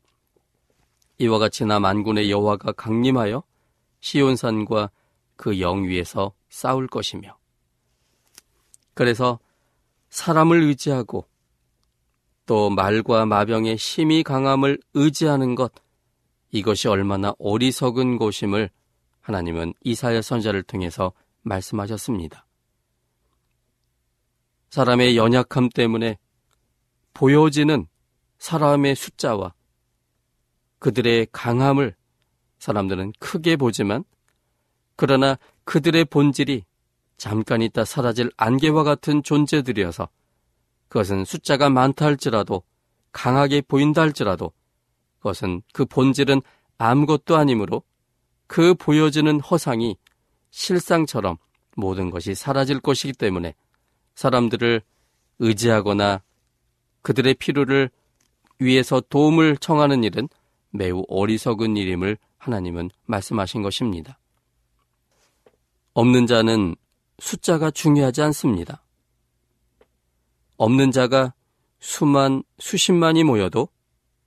이와 1.23 1.39
같이 1.39 1.65
나 1.65 1.79
만군의 1.79 2.29
여호와가 2.29 2.73
강림하여 2.73 3.43
시온산과 4.01 4.91
그 5.35 5.59
영 5.59 5.83
위에서 5.85 6.33
싸울 6.49 6.87
것이며 6.87 7.37
그래서 8.93 9.39
사람을 10.09 10.61
의지하고 10.61 11.25
또 12.45 12.69
말과 12.69 13.25
마병의 13.25 13.77
심히 13.77 14.21
강함을 14.21 14.79
의지하는 14.93 15.55
것 15.55 15.71
이것이 16.51 16.87
얼마나 16.87 17.33
어리석은 17.39 18.17
곳임을 18.17 18.69
하나님은 19.21 19.73
이사야 19.81 20.21
선자를 20.21 20.63
통해서 20.63 21.13
말씀하셨습니다. 21.41 22.45
사람의 24.69 25.17
연약함 25.17 25.69
때문에 25.73 26.17
보여지는 27.13 27.87
사람의 28.37 28.95
숫자와 28.95 29.53
그들의 30.83 31.27
강함을 31.31 31.95
사람들은 32.59 33.13
크게 33.17 33.55
보지만 33.55 34.03
그러나 34.97 35.39
그들의 35.63 36.03
본질이 36.03 36.65
잠깐 37.15 37.61
있다 37.61 37.85
사라질 37.85 38.29
안개와 38.35 38.83
같은 38.83 39.23
존재들이어서 39.23 40.09
그것은 40.89 41.23
숫자가 41.23 41.69
많다 41.69 42.05
할지라도 42.05 42.63
강하게 43.13 43.61
보인다 43.61 44.01
할지라도 44.01 44.51
그것은 45.19 45.61
그 45.71 45.85
본질은 45.85 46.41
아무것도 46.77 47.37
아니므로 47.37 47.83
그 48.47 48.73
보여지는 48.73 49.39
허상이 49.39 49.95
실상처럼 50.49 51.37
모든 51.77 52.09
것이 52.09 52.35
사라질 52.35 52.81
것이기 52.81 53.13
때문에 53.13 53.55
사람들을 54.15 54.81
의지하거나 55.39 56.21
그들의 57.03 57.35
필요를 57.35 57.89
위해서 58.59 58.99
도움을 58.99 59.55
청하는 59.55 60.03
일은 60.03 60.27
매우 60.73 61.03
어리석은 61.07 61.77
일임을 61.77 62.17
하나님은 62.39 62.89
말씀하신 63.05 63.61
것입니다. 63.61 64.19
없는 65.93 66.25
자는 66.27 66.75
숫자가 67.19 67.71
중요하지 67.71 68.21
않습니다. 68.23 68.83
없는 70.57 70.91
자가 70.91 71.33
수만, 71.79 72.43
수십만이 72.59 73.23
모여도 73.23 73.69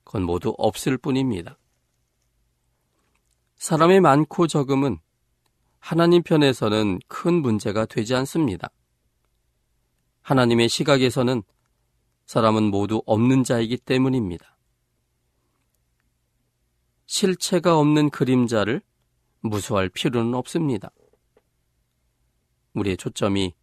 그건 0.05 0.23
모두 0.23 0.55
없을 0.57 0.97
뿐입니다. 0.97 1.59
사람의 3.57 4.01
많고 4.01 4.47
적음은 4.47 4.99
하나님 5.81 6.23
편에서는 6.23 7.01
큰 7.09 7.35
문제가 7.43 7.87
되지 7.87 8.15
않습니다. 8.15 8.71
하나님의 10.23 10.69
시각에서는 10.69 11.43
사람은 12.27 12.65
모두 12.65 13.03
없는 13.07 13.45
자이기 13.45 13.79
때문입니다. 13.79 14.56
실체가 17.07 17.79
없는 17.79 18.11
그림자를 18.11 18.83
무수할 19.41 19.89
필요는 19.89 20.35
없습니다. 20.35 20.91
우리의 22.75 22.97
초점이 22.97 23.55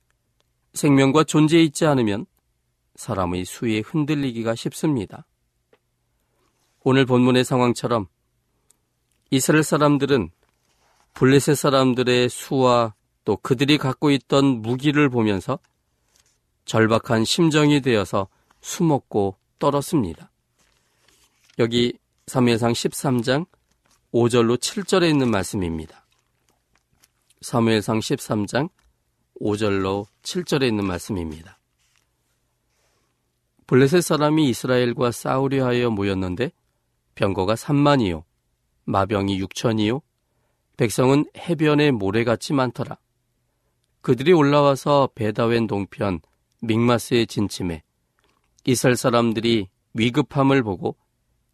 생명과 0.73 1.25
존재에 1.25 1.62
있지 1.63 1.86
않으면 1.86 2.25
사람의 2.95 3.45
수에 3.45 3.79
흔들리기가 3.79 4.56
쉽습니다. 4.56 5.25
오늘 6.84 7.06
본문의 7.06 7.43
상황처럼 7.43 8.08
이스라엘 9.29 9.63
사람들은 9.63 10.32
블레셋 11.13 11.56
사람들의 11.58 12.29
수와 12.29 12.93
또 13.23 13.38
그들이 13.38 13.77
갖고 13.77 14.12
있던 14.12 14.62
무기를 14.62 15.10
보면서 15.10 15.60
절박한 16.65 17.25
심정이 17.25 17.82
되어서 17.82 18.27
숨었고 18.62 19.38
떨었습니다. 19.60 20.32
여기 21.60 21.97
사무엘상 22.25 22.71
13장 22.71 23.45
5절로 24.13 24.57
7절에 24.57 25.09
있는 25.09 25.29
말씀입니다. 25.29 26.05
사무엘상 27.41 27.99
13장 27.99 28.69
5절로 29.41 30.05
7절에 30.21 30.67
있는 30.67 30.86
말씀입니다. 30.86 31.59
블레셋 33.67 34.01
사람이 34.01 34.49
이스라엘과 34.49 35.12
싸우려 35.12 35.65
하여 35.65 35.89
모였는데 35.89 36.51
병거가 37.15 37.55
3만이요 37.55 38.23
마병이 38.86 39.41
6천이요 39.41 40.01
백성은 40.77 41.25
해변에 41.38 41.91
모래같이 41.91 42.53
많더라. 42.53 42.97
그들이 44.01 44.31
올라와서 44.31 45.09
베다웬 45.13 45.67
동편 45.67 46.21
믹마스의 46.62 47.27
진침에 47.27 47.83
이스라엘 48.63 48.95
사람들이 48.95 49.67
위급함을 49.93 50.63
보고 50.63 50.95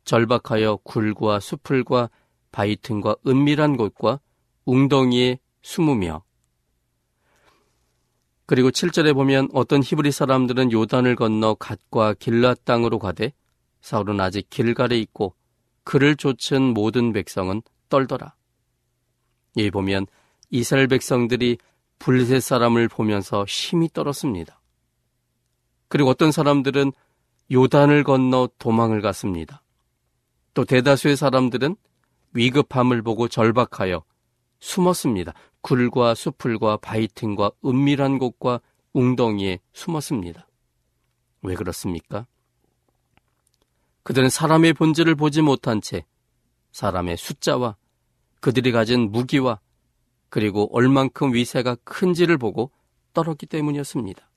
절박하여 0.10 0.78
굴과 0.78 1.40
수풀과 1.40 2.10
바위 2.52 2.76
틈과 2.76 3.18
은밀한 3.28 3.78
곳과 3.78 4.20
웅덩이에 4.66 5.38
숨으며 5.62 6.24
그리고 8.48 8.72
7절에 8.72 9.14
보면 9.14 9.50
어떤 9.54 9.84
히브리 9.84 10.12
사람들은 10.12 10.72
요단을 10.72 11.16
건너 11.16 11.54
갓과 11.54 12.16
길랏 12.16 12.66
땅으로 12.66 12.98
가되 12.98 13.34
사울은 13.82 14.20
아직 14.20 14.50
길갈에 14.50 14.98
있고 14.98 15.36
그를 15.84 16.16
쫓은 16.16 16.74
모든 16.74 17.14
백성은 17.14 17.62
떨더라. 17.90 18.34
이 19.58 19.70
보면 19.70 20.08
이스라엘 20.50 20.88
백성들이 20.88 21.60
블레셋 22.00 22.42
사람을 22.42 22.88
보면서 22.88 23.46
힘이 23.48 23.90
떨었습니다. 23.94 24.60
그리고 25.88 26.10
어떤 26.10 26.32
사람들은 26.32 26.94
요단을 27.52 28.04
건너 28.04 28.50
도망을 28.58 29.02
갔습니다. 29.02 29.62
또 30.54 30.66
대다수의 30.66 31.18
사람들은 31.18 31.76
위급함을 32.34 33.02
보고 33.02 33.28
절박하여 33.28 34.04
숨었습니다. 34.60 35.34
굴과 35.62 36.16
수풀과 36.16 36.78
바이튼과 36.78 37.52
은밀한 37.66 38.18
곳과 38.18 38.62
웅덩이에 38.94 39.60
숨었습니다. 39.74 40.48
왜 41.42 41.56
그렇습니까? 41.56 42.28
그들은 44.04 44.30
사람의 44.30 44.74
본질을 44.74 45.16
보지 45.16 45.42
못한 45.42 45.82
채 45.82 46.06
사람의 46.72 47.18
숫자와 47.18 47.76
그들이 48.40 48.72
가진 48.72 49.12
무기와 49.12 49.60
그리고 50.30 50.70
얼만큼 50.76 51.34
위세가 51.34 51.76
큰지를 51.84 52.38
보고 52.38 52.72
떨었기 53.14 53.46
때문이었습니다. 53.48 54.30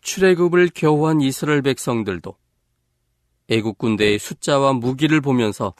출애굽을 0.00 0.70
겨우한 0.74 1.20
이스라엘 1.20 1.62
백성들도 1.62 2.36
애국 3.50 3.78
군대의 3.78 4.20
숫자와 4.20 4.74
무기를 4.74 5.20
보면서 5.20 5.74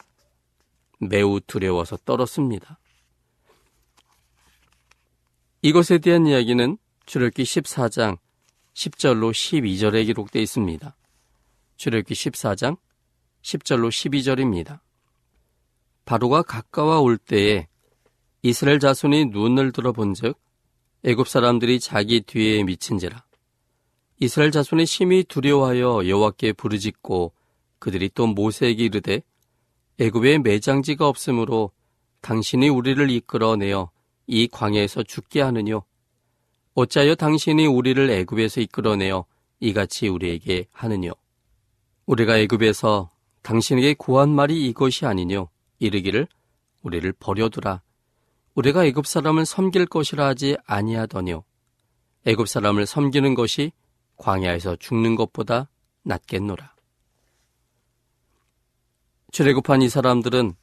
매우 0.98 1.40
두려워서 1.40 1.96
떨었습니다. 1.98 2.80
이것에 5.62 5.98
대한 5.98 6.26
이야기는 6.26 6.78
출애굽기 7.06 7.44
14장 7.44 8.18
10절로 8.74 9.30
12절에 9.30 10.04
기록되어 10.06 10.42
있습니다. 10.42 10.96
출애굽기 11.76 12.14
14장 12.14 12.76
10절로 13.42 13.88
12절입니다. 13.88 14.80
바로가 16.04 16.42
가까워 16.42 16.98
올 17.00 17.18
때에 17.18 17.68
이스라엘 18.42 18.80
자손이 18.80 19.26
눈을 19.26 19.70
들어본즉 19.70 20.36
애굽 21.04 21.28
사람들이 21.28 21.78
자기 21.78 22.20
뒤에 22.20 22.64
미친지라 22.64 23.22
이스라엘 24.18 24.50
자손의 24.50 24.86
심히 24.86 25.22
두려워하여 25.22 26.08
여호와께 26.08 26.54
부르짖고 26.54 27.32
그들이 27.80 28.08
또 28.14 28.28
모세에게 28.28 28.84
이르되 28.84 29.22
애굽에 29.98 30.38
매장지가 30.38 31.08
없으므로 31.08 31.72
당신이 32.20 32.68
우리를 32.68 33.10
이끌어내어 33.10 33.90
이 34.28 34.46
광야에서 34.46 35.02
죽게 35.02 35.40
하느뇨 35.40 35.82
어찌하여 36.74 37.16
당신이 37.16 37.66
우리를 37.66 38.08
애굽에서 38.08 38.60
이끌어내어 38.60 39.24
이같이 39.58 40.06
우리에게 40.06 40.66
하느뇨 40.70 41.10
우리가 42.06 42.38
애굽에서 42.38 43.10
당신에게 43.42 43.94
구한 43.94 44.30
말이 44.30 44.68
이것이 44.68 45.06
아니뇨 45.06 45.48
이르기를 45.80 46.28
우리를 46.82 47.12
버려두라 47.18 47.82
우리가 48.54 48.84
애굽 48.84 49.06
사람을 49.06 49.46
섬길 49.46 49.86
것이라 49.86 50.26
하지 50.26 50.56
아니하더뇨. 50.66 51.44
애굽 52.26 52.48
사람을 52.48 52.86
섬기는 52.86 53.34
것이 53.34 53.72
광야에서 54.16 54.76
죽는 54.76 55.16
것보다 55.16 55.68
낫겠노라. 56.02 56.74
출애굽한 59.32 59.82
이 59.82 59.88
사람들은 59.88 60.54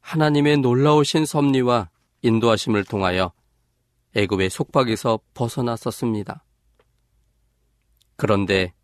하나님의 0.00 0.58
놀라우신 0.58 1.24
섭리와 1.24 1.90
인도하심을 2.22 2.84
통하여 2.84 3.32
애굽의 4.14 4.50
속박에서 4.50 5.20
벗어났었습니다. 5.34 6.44
그런데 8.16 8.74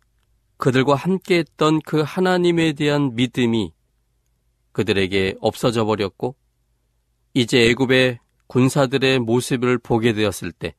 그들과 0.57 0.95
함께 0.95 1.39
했던 1.39 1.81
그 1.81 2.01
하나님에 2.01 2.73
대한 2.73 3.15
믿음이 3.15 3.73
그들에게 4.71 5.35
없어져 5.39 5.85
버렸고 5.85 6.35
이제 7.33 7.69
애굽의 7.69 8.19
군사들의 8.47 9.19
모습을 9.19 9.77
보게 9.77 10.13
되었을 10.13 10.51
때 10.51 10.73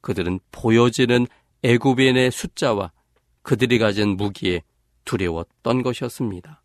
그들은 0.00 0.40
보여지는 0.52 1.26
애굽인의 1.62 2.30
숫자와 2.30 2.92
그들이 3.42 3.78
가진 3.78 4.16
무기에 4.16 4.62
두려웠던 5.04 5.82
것이었습니다. 5.82 6.63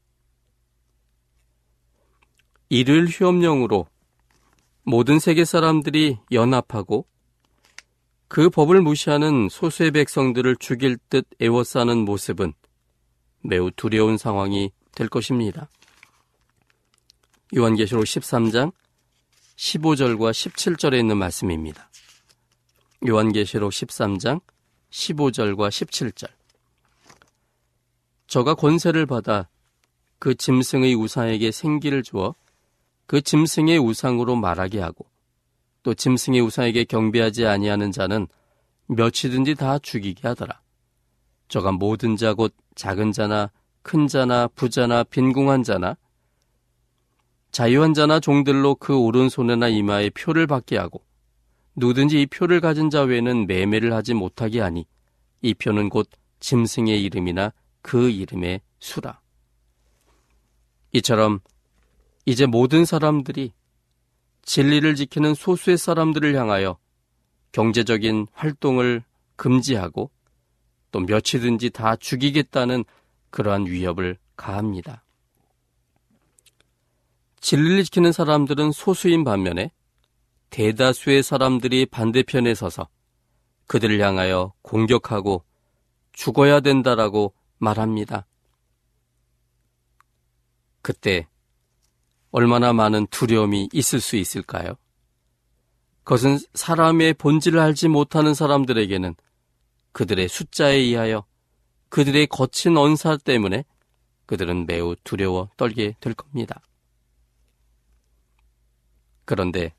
이를 2.69 3.07
휴업령으로 3.07 3.87
모든 4.83 5.17
세계 5.19 5.43
사람들이 5.43 6.19
연합하고 6.31 7.07
그 8.27 8.51
법을 8.51 8.81
무시하는 8.81 9.49
소수의 9.49 9.89
백성들을 9.91 10.55
죽일 10.57 10.97
듯 11.09 11.27
애워싸는 11.41 11.97
모습은 12.05 12.53
매우 13.41 13.71
두려운 13.71 14.17
상황이 14.17 14.71
될 14.93 15.09
것입니다. 15.09 15.67
요한계시록 17.55 18.03
13장 18.03 18.71
15절과 19.55 20.31
17절에 20.31 20.99
있는 20.99 21.17
말씀입니다. 21.17 21.89
요한계시록 23.07 23.71
13장 23.71 24.41
15절과 24.91 25.69
17절. 25.69 26.29
저가 28.27 28.53
권세를 28.53 29.07
받아 29.07 29.49
그 30.19 30.35
짐승의 30.35 30.93
우상에게 30.93 31.51
생기를 31.51 32.03
주어 32.03 32.35
그 33.09 33.21
짐승의 33.21 33.79
우상으로 33.79 34.35
말하게 34.35 34.81
하고 34.81 35.07
또 35.81 35.95
짐승의 35.95 36.41
우상에게 36.41 36.83
경배하지 36.83 37.47
아니하는 37.47 37.91
자는 37.91 38.27
몇이든지 38.85 39.55
다 39.55 39.79
죽이게 39.79 40.27
하더라. 40.27 40.61
저가 41.47 41.71
모든 41.71 42.17
자 42.17 42.35
곧 42.35 42.53
작은 42.75 43.11
자나 43.11 43.49
큰 43.81 44.05
자나 44.05 44.47
부자나 44.49 45.03
빈궁한 45.05 45.63
자나 45.63 45.97
자유한 47.49 47.95
자나 47.95 48.19
종들로 48.19 48.75
그 48.75 48.95
오른손에나 48.95 49.69
이마에 49.69 50.11
표를 50.11 50.45
받게 50.45 50.77
하고 50.77 51.03
누든지 51.77 52.21
이 52.21 52.25
표를 52.27 52.61
가진 52.61 52.91
자 52.91 53.01
외에는 53.01 53.47
매매를 53.47 53.91
하지 53.91 54.13
못하게 54.13 54.59
하니 54.59 54.85
이 55.41 55.55
표는 55.55 55.89
곧 55.89 56.07
짐승의 56.41 57.03
이름이나 57.05 57.53
그 57.81 58.11
이름의 58.11 58.61
수라. 58.77 59.19
이처럼 60.91 61.39
이제 62.29 62.45
모든 62.45 62.85
사람들이 62.85 63.53
진리를 64.43 64.93
지키는 64.93 65.33
소수의 65.33 65.79
사람들을 65.79 66.35
향하여 66.35 66.77
경제적인 67.53 68.27
활동을 68.33 69.03
금지하고 69.35 70.11
또 70.91 70.99
며칠든지 70.99 71.71
다 71.71 71.95
죽이겠다는 71.95 72.85
그러한 73.31 73.65
위협을 73.65 74.19
가합니다. 74.35 75.03
진리를 77.41 77.83
지키는 77.85 78.11
사람들은 78.11 78.73
소수인 78.73 79.23
반면에 79.23 79.71
대다수의 80.51 81.23
사람들이 81.23 81.87
반대편에 81.87 82.53
서서 82.53 82.89
그들을 83.65 83.99
향하여 84.01 84.53
공격하고 84.61 85.43
죽어야 86.11 86.59
된다라고 86.59 87.33
말합니다. 87.57 88.27
그때 90.83 91.27
얼마나 92.31 92.73
많은 92.73 93.07
두려움이 93.07 93.69
있을 93.73 93.99
수 93.99 94.15
있을까요? 94.15 94.75
그것은 96.03 96.39
사람의 96.53 97.15
본질을 97.15 97.59
알지 97.59 97.87
못하는 97.87 98.33
사람들에게는 98.33 99.15
그들의 99.91 100.27
숫자에 100.27 100.75
의하여 100.75 101.25
그들의 101.89 102.27
거친 102.27 102.77
언사 102.77 103.17
때문에 103.17 103.65
그들은 104.25 104.67
매우 104.67 104.95
두려워 105.03 105.49
떨게 105.57 105.95
될 105.99 106.13
겁니다. 106.13 106.61
그런데 109.25 109.73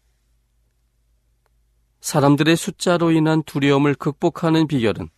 사람들의 2.00 2.56
숫자로 2.56 3.12
인한 3.12 3.42
두려움을 3.42 3.94
극복하는 3.94 4.66
비결은 4.66 5.08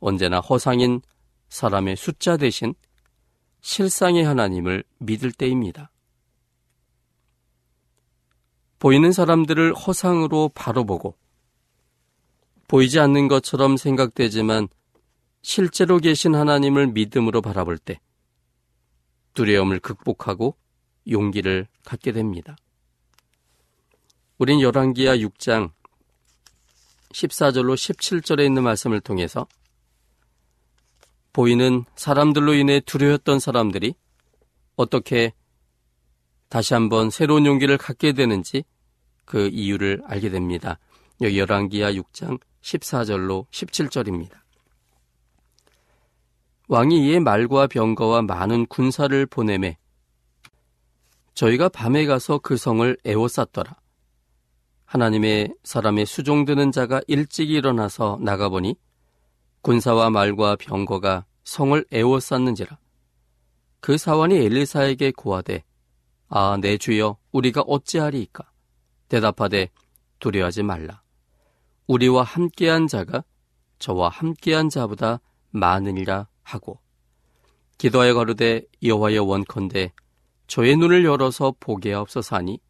언제나 0.00 0.40
허상인 0.40 1.00
사람의 1.48 1.96
숫자 1.96 2.36
대신 2.36 2.74
실상의 3.60 4.24
하나님을 4.24 4.84
믿을 4.98 5.32
때입니다. 5.32 5.90
보이는 8.78 9.12
사람들을 9.12 9.74
허상으로 9.74 10.50
바로 10.54 10.84
보고 10.84 11.16
보이지 12.68 13.00
않는 13.00 13.28
것처럼 13.28 13.76
생각되지만 13.76 14.68
실제로 15.42 15.98
계신 15.98 16.34
하나님을 16.34 16.88
믿음으로 16.88 17.40
바라볼 17.40 17.78
때 17.78 18.00
두려움을 19.34 19.80
극복하고 19.80 20.56
용기를 21.08 21.66
갖게 21.84 22.12
됩니다. 22.12 22.56
우린 24.36 24.60
열왕기야 24.60 25.16
6장 25.16 25.72
14절로 27.12 27.74
17절에 27.74 28.44
있는 28.44 28.62
말씀을 28.62 29.00
통해서 29.00 29.46
보이는 31.32 31.84
사람들로 31.96 32.54
인해 32.54 32.80
두려웠던 32.80 33.40
사람들이 33.40 33.94
어떻게 34.76 35.32
다시 36.48 36.74
한번 36.74 37.10
새로운 37.10 37.46
용기를 37.46 37.78
갖게 37.78 38.12
되는지 38.12 38.64
그 39.24 39.48
이유를 39.52 40.02
알게 40.06 40.30
됩니다. 40.30 40.78
여기 41.20 41.38
열왕기야 41.38 41.92
6장 41.92 42.40
14절로 42.62 43.46
17절입니다. 43.50 44.32
왕이 46.68 47.06
이에 47.06 47.18
말과 47.18 47.66
병거와 47.66 48.22
많은 48.22 48.66
군사를 48.66 49.26
보내매 49.26 49.78
저희가 51.34 51.68
밤에 51.68 52.04
가서 52.06 52.38
그 52.38 52.56
성을 52.56 52.96
에워쌌더라. 53.04 53.76
하나님의 54.84 55.54
사람의 55.64 56.06
수종드는 56.06 56.72
자가 56.72 57.00
일찍 57.06 57.50
일어나서 57.50 58.18
나가보니 58.22 58.74
군사와 59.62 60.10
말과 60.10 60.56
병거가 60.56 61.26
성을 61.44 61.84
에워쌌는지라. 61.92 62.78
그 63.80 63.96
사원이 63.96 64.36
엘리사에게 64.36 65.12
고하되 65.12 65.62
아, 66.28 66.58
내 66.60 66.76
주여, 66.76 67.16
우리가 67.32 67.62
어찌하리이까? 67.62 68.50
대답하되 69.08 69.70
두려워하지 70.18 70.62
말라. 70.62 71.02
우리와 71.86 72.22
함께한 72.22 72.86
자가 72.86 73.24
저와 73.78 74.10
함께한 74.10 74.68
자보다 74.68 75.20
많으니라 75.50 76.28
하고 76.42 76.80
기도하여 77.78 78.14
가로되 78.14 78.62
여호와여 78.82 79.24
원컨대 79.24 79.92
저의 80.48 80.76
눈을 80.76 81.04
열어서 81.04 81.54
보게 81.58 81.92
하옵소서 81.92 82.36
하니 82.36 82.60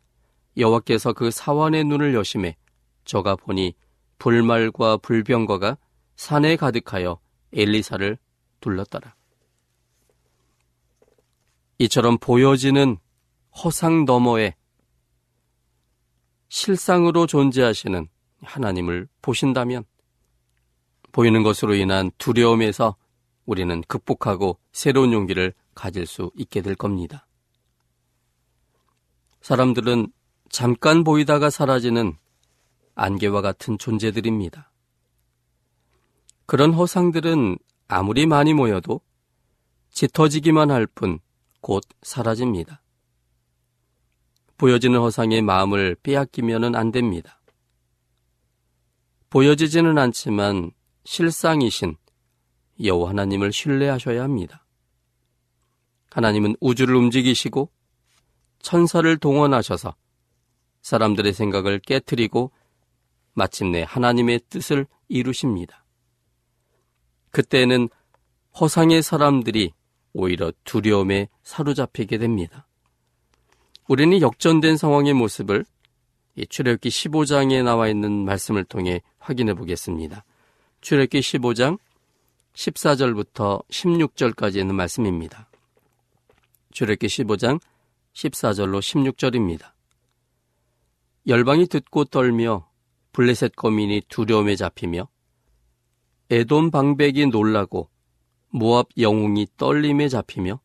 여호와께서 0.56 1.12
그 1.12 1.30
사원의 1.30 1.84
눈을 1.84 2.14
여심해 2.14 2.56
저가 3.04 3.36
보니 3.36 3.74
불말과 4.18 4.98
불병거가 4.98 5.78
산에 6.16 6.56
가득하여 6.56 7.20
엘리사를 7.52 8.18
둘렀더라. 8.60 9.14
이처럼 11.78 12.18
보여지는 12.18 12.98
허상 13.64 14.04
너머에 14.04 14.54
실상으로 16.48 17.26
존재하시는 17.26 18.08
하나님을 18.42 19.08
보신다면 19.20 19.84
보이는 21.12 21.42
것으로 21.42 21.74
인한 21.74 22.10
두려움에서 22.18 22.96
우리는 23.46 23.82
극복하고 23.82 24.58
새로운 24.72 25.12
용기를 25.12 25.54
가질 25.74 26.06
수 26.06 26.30
있게 26.36 26.62
될 26.62 26.74
겁니다. 26.74 27.26
사람들은 29.40 30.12
잠깐 30.50 31.04
보이다가 31.04 31.50
사라지는 31.50 32.16
안개와 32.94 33.40
같은 33.40 33.78
존재들입니다. 33.78 34.70
그런 36.46 36.72
허상들은 36.72 37.58
아무리 37.88 38.26
많이 38.26 38.54
모여도 38.54 39.00
짙어지기만 39.90 40.70
할 40.70 40.86
뿐 40.86 41.20
곧 41.60 41.82
사라집니다. 42.02 42.82
보여지는 44.58 44.98
허상의 44.98 45.42
마음을 45.42 45.96
빼앗기면 46.02 46.74
안 46.74 46.90
됩니다. 46.90 47.40
보여지지는 49.30 49.98
않지만 49.98 50.72
실상이신 51.04 51.96
여호와 52.82 53.10
하나님을 53.10 53.52
신뢰하셔야 53.52 54.22
합니다. 54.22 54.66
하나님은 56.10 56.56
우주를 56.60 56.94
움직이시고 56.96 57.70
천사를 58.60 59.16
동원하셔서 59.18 59.94
사람들의 60.82 61.32
생각을 61.32 61.78
깨뜨리고 61.78 62.50
마침내 63.34 63.84
하나님의 63.86 64.40
뜻을 64.48 64.86
이루십니다. 65.08 65.84
그때는 67.30 67.88
허상의 68.58 69.02
사람들이 69.02 69.72
오히려 70.12 70.52
두려움에 70.64 71.28
사로잡히게 71.42 72.18
됩니다. 72.18 72.67
우리는 73.88 74.20
역전된 74.20 74.76
상황의 74.76 75.14
모습을 75.14 75.64
출애굽기 76.50 76.90
15장에 76.90 77.64
나와 77.64 77.88
있는 77.88 78.26
말씀을 78.26 78.64
통해 78.64 79.00
확인해 79.18 79.54
보겠습니다. 79.54 80.24
출애굽기 80.82 81.20
15장 81.20 81.78
14절부터 82.52 83.66
16절까지 83.66 84.56
있는 84.58 84.74
말씀입니다. 84.74 85.48
출애굽기 86.72 87.06
15장 87.06 87.60
14절로 88.12 88.80
16절입니다. 88.80 89.72
열방이 91.26 91.66
듣고 91.66 92.04
떨며 92.04 92.68
블레셋 93.12 93.56
거민이 93.56 94.02
두려움에 94.08 94.54
잡히며 94.56 95.08
에돔 96.28 96.70
방백이 96.70 97.28
놀라고 97.28 97.88
모압 98.50 98.88
영웅이 98.98 99.46
떨림에 99.56 100.08
잡히며 100.08 100.60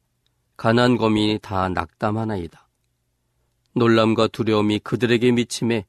가난 0.57 0.97
거민이 0.97 1.39
다 1.41 1.69
낙담하나이다. 1.69 2.62
놀람과 3.73 4.27
두려움이 4.27 4.79
그들에게 4.79 5.31
미침해 5.31 5.85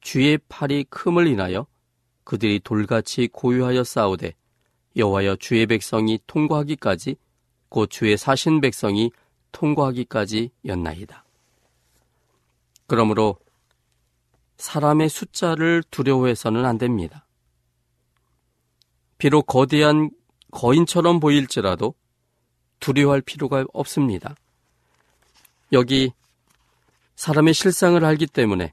주의 0.00 0.38
팔이 0.48 0.84
큼을 0.90 1.26
인하여 1.26 1.66
그들이 2.24 2.60
돌같이 2.60 3.28
고요하여 3.32 3.84
싸우되 3.84 4.34
여호와여 4.96 5.36
주의 5.36 5.66
백성이 5.66 6.18
통과하기까지 6.26 7.16
곧 7.68 7.88
주의 7.90 8.16
사신 8.16 8.60
백성이 8.60 9.10
통과하기까지 9.52 10.50
였나이다. 10.64 11.24
그러므로 12.86 13.36
사람의 14.56 15.08
숫자를 15.08 15.82
두려워해서는 15.90 16.64
안 16.64 16.76
됩니다. 16.76 17.26
비록 19.16 19.46
거대한 19.46 20.10
거인처럼 20.50 21.20
보일지라도 21.20 21.94
두려워할 22.80 23.20
필요가 23.20 23.64
없습니다. 23.72 24.34
여기 25.72 26.12
사람의 27.20 27.52
실상을 27.52 28.02
알기 28.02 28.26
때문에 28.26 28.72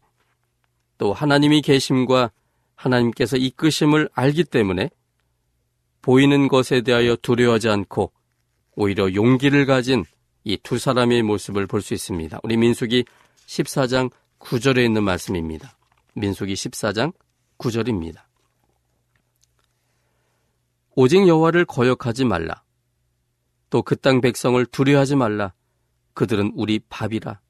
또 0.98 1.12
하나님이 1.12 1.62
계심과 1.62 2.32
하나님께서 2.76 3.36
이끄심을 3.36 4.10
알기 4.14 4.46
때문에 4.46 4.90
보이는 6.02 6.48
것에 6.48 6.80
대하여 6.80 7.18
두려워하지 7.18 7.68
않고 7.68 8.14
오히려 8.78 9.14
용기를 9.14 9.66
가진 9.66 10.06
이 10.46 10.56
두 10.64 10.80
사람의 10.80 11.24
모습을 11.24 11.68
볼 11.68 11.82
수 11.82 11.94
있습니다. 11.94 12.40
우리 12.42 12.56
민숙이 12.56 13.04
14장 13.48 14.10
9절에 14.40 14.86
있는 14.86 15.04
말씀입니다. 15.04 15.78
민숙이 16.16 16.54
14장 16.54 17.12
9절입니다. 17.58 18.22
오직 20.96 21.28
여호와를 21.28 21.66
거역하지 21.66 22.24
말라. 22.24 22.64
또 23.70 23.82
그 23.82 23.98
땅 23.98 24.22
백성을 24.22 24.66
두려워하지 24.68 25.18
말라. 25.18 25.52
그들은 26.14 26.54
우리 26.56 26.80
밥이라. 26.88 27.42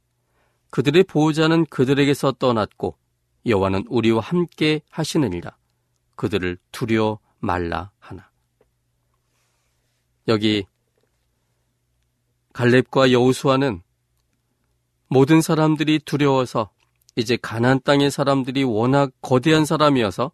그들의 0.69 1.03
보호자는 1.03 1.65
그들에게서 1.65 2.33
떠났고 2.33 2.97
여호와는 3.45 3.85
우리와 3.87 4.21
함께 4.21 4.81
하시느니라. 4.89 5.55
그들을 6.15 6.57
두려워 6.71 7.19
말라 7.39 7.91
하나. 7.99 8.29
여기 10.27 10.65
갈렙과 12.53 13.11
여우수아는 13.11 13.81
모든 15.07 15.41
사람들이 15.41 15.99
두려워서 15.99 16.71
이제 17.15 17.37
가나안 17.37 17.79
땅의 17.81 18.11
사람들이 18.11 18.63
워낙 18.63 19.11
거대한 19.21 19.63
사람이어서 19.63 20.31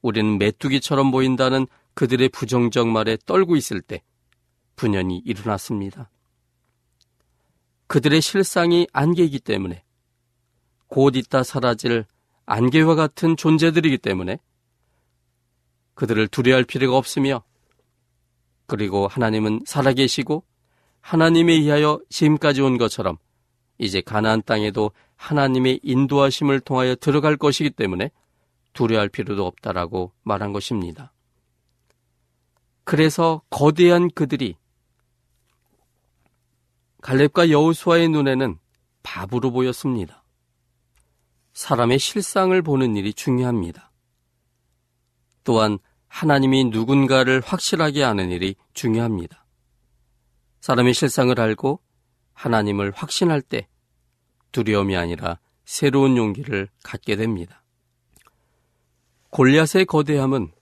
우리는 0.00 0.38
메뚜기처럼 0.38 1.10
보인다는 1.10 1.66
그들의 1.94 2.30
부정적 2.30 2.88
말에 2.88 3.16
떨고 3.24 3.54
있을 3.56 3.80
때 3.80 4.02
분연이 4.76 5.22
일어났습니다. 5.24 6.10
그들의 7.92 8.22
실상이 8.22 8.86
안개이기 8.94 9.38
때문에 9.38 9.84
곧 10.86 11.14
있다 11.14 11.42
사라질 11.42 12.06
안개와 12.46 12.94
같은 12.94 13.36
존재들이기 13.36 13.98
때문에 13.98 14.38
그들을 15.92 16.26
두려워할 16.28 16.64
필요가 16.64 16.96
없으며 16.96 17.42
그리고 18.64 19.08
하나님은 19.08 19.64
살아계시고 19.66 20.42
하나님에 21.02 21.52
의하여 21.52 22.00
지금까지 22.08 22.62
온 22.62 22.78
것처럼 22.78 23.18
이제 23.76 24.00
가나안 24.00 24.42
땅에도 24.42 24.92
하나님의 25.16 25.80
인도하심을 25.82 26.60
통하여 26.60 26.94
들어갈 26.94 27.36
것이기 27.36 27.68
때문에 27.68 28.10
두려워할 28.72 29.10
필요도 29.10 29.44
없다라고 29.44 30.12
말한 30.22 30.54
것입니다. 30.54 31.12
그래서 32.84 33.42
거대한 33.50 34.10
그들이 34.10 34.56
갈렙과 37.02 37.50
여우수아의 37.50 38.08
눈에는 38.08 38.58
바보로 39.02 39.50
보였습니다. 39.50 40.24
사람의 41.52 41.98
실상을 41.98 42.60
보는 42.62 42.96
일이 42.96 43.12
중요합니다. 43.12 43.90
또한 45.44 45.78
하나님이 46.06 46.66
누군가를 46.66 47.42
확실하게 47.44 48.04
아는 48.04 48.30
일이 48.30 48.54
중요합니다. 48.72 49.44
사람의 50.60 50.94
실상을 50.94 51.38
알고 51.38 51.80
하나님을 52.34 52.92
확신할 52.94 53.42
때 53.42 53.66
두려움이 54.52 54.96
아니라 54.96 55.38
새로운 55.64 56.16
용기를 56.16 56.68
갖게 56.84 57.16
됩니다. 57.16 57.64
골리앗의 59.30 59.86
거대함은 59.86 60.52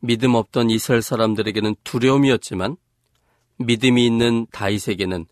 믿음 0.00 0.34
없던 0.34 0.70
이스라엘 0.70 1.02
사람들에게는 1.02 1.74
두려움이었지만 1.82 2.76
믿음이 3.56 4.06
있는 4.06 4.46
다윗에게는 4.52 5.26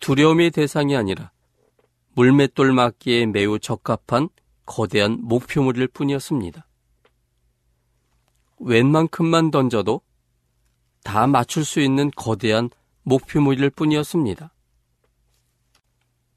두려움의 0.00 0.50
대상이 0.50 0.96
아니라 0.96 1.32
물맷돌 2.14 2.72
맞기에 2.72 3.26
매우 3.26 3.58
적합한 3.58 4.28
거대한 4.66 5.18
목표물일 5.22 5.88
뿐이었습니다. 5.88 6.66
웬만큼만 8.60 9.50
던져도 9.50 10.00
다 11.04 11.26
맞출 11.26 11.64
수 11.64 11.80
있는 11.80 12.10
거대한 12.10 12.70
목표물일 13.02 13.70
뿐이었습니다. 13.70 14.52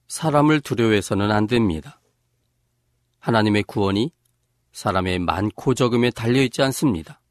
사람을 0.07 0.61
두려워해서는 0.61 1.31
안 1.31 1.47
됩니다. 1.47 2.01
하나님의 3.19 3.63
구원이 3.63 4.11
사람의 4.71 5.19
많고 5.19 5.73
적음에 5.73 6.11
달려있지 6.11 6.61
않습니다. 6.63 7.21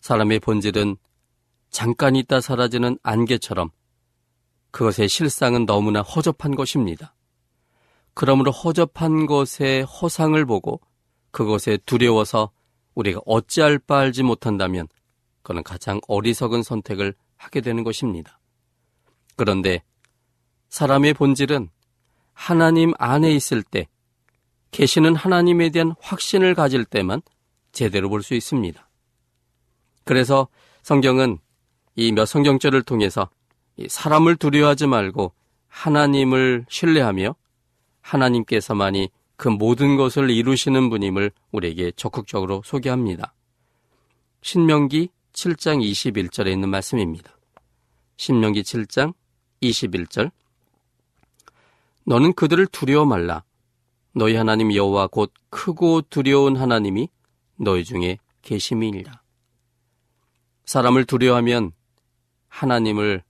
사람의 0.00 0.40
본질은 0.40 0.96
잠깐 1.70 2.16
있다 2.16 2.40
사라지는 2.40 2.98
안개처럼 3.02 3.70
그것의 4.74 5.08
실상은 5.08 5.66
너무나 5.66 6.02
허접한 6.02 6.56
것입니다. 6.56 7.14
그러므로 8.12 8.50
허접한 8.50 9.26
것의 9.26 9.84
허상을 9.84 10.44
보고 10.46 10.80
그것에 11.30 11.78
두려워서 11.86 12.50
우리가 12.96 13.20
어찌할 13.24 13.78
바 13.78 13.98
알지 13.98 14.24
못한다면 14.24 14.88
그는 15.44 15.62
가장 15.62 16.00
어리석은 16.08 16.64
선택을 16.64 17.14
하게 17.36 17.60
되는 17.60 17.84
것입니다. 17.84 18.40
그런데 19.36 19.84
사람의 20.70 21.14
본질은 21.14 21.70
하나님 22.32 22.94
안에 22.98 23.30
있을 23.30 23.62
때 23.62 23.86
계시는 24.72 25.14
하나님에 25.14 25.70
대한 25.70 25.94
확신을 26.00 26.56
가질 26.56 26.84
때만 26.84 27.22
제대로 27.70 28.08
볼 28.08 28.24
수 28.24 28.34
있습니다. 28.34 28.90
그래서 30.02 30.48
성경은 30.82 31.38
이 31.94 32.10
몇 32.10 32.24
성경절을 32.24 32.82
통해서 32.82 33.30
사람을 33.88 34.36
두려워하지 34.36 34.86
말고 34.86 35.32
하나님을 35.68 36.66
신뢰하며 36.68 37.34
하나님께서만이 38.00 39.10
그 39.36 39.48
모든 39.48 39.96
것을 39.96 40.30
이루시는 40.30 40.90
분임을 40.90 41.32
우리에게 41.50 41.92
적극적으로 41.96 42.62
소개합니다. 42.64 43.34
신명기 44.42 45.08
7장 45.32 45.82
21절에 45.82 46.52
있는 46.52 46.68
말씀입니다. 46.68 47.36
신명기 48.16 48.62
7장 48.62 49.14
21절 49.62 50.30
너는 52.04 52.34
그들을 52.34 52.66
두려워 52.66 53.04
말라. 53.04 53.42
너희 54.12 54.36
하나님 54.36 54.72
여호와 54.72 55.08
곧 55.08 55.32
크고 55.50 56.02
두려운 56.02 56.56
하나님이 56.56 57.08
너희 57.56 57.82
중에 57.82 58.18
계심이니라. 58.42 59.22
사람을 60.66 61.04
두려워하면 61.04 61.72
하나님을 62.48 63.24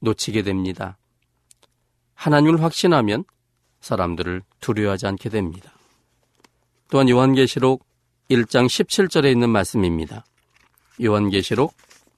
놓치게 0.00 0.42
됩니다. 0.42 0.98
하나님을 2.14 2.62
확신하면 2.62 3.24
사람들을 3.80 4.42
두려워하지 4.60 5.06
않게 5.06 5.28
됩니다. 5.30 5.72
또한 6.90 7.08
요한계시록 7.08 7.84
1장 8.30 8.66
17절에 8.66 9.30
있는 9.32 9.48
말씀입니다. 9.50 10.24
요한계시록 11.02 11.74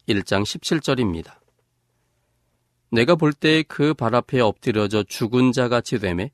1장 0.08 0.42
17절입니다. 0.42 1.34
내가 2.90 3.14
볼 3.14 3.32
때 3.32 3.62
그 3.62 3.94
발 3.94 4.14
앞에 4.14 4.40
엎드려져 4.40 5.02
죽은 5.04 5.52
자 5.52 5.68
같이 5.68 5.98
되매 5.98 6.30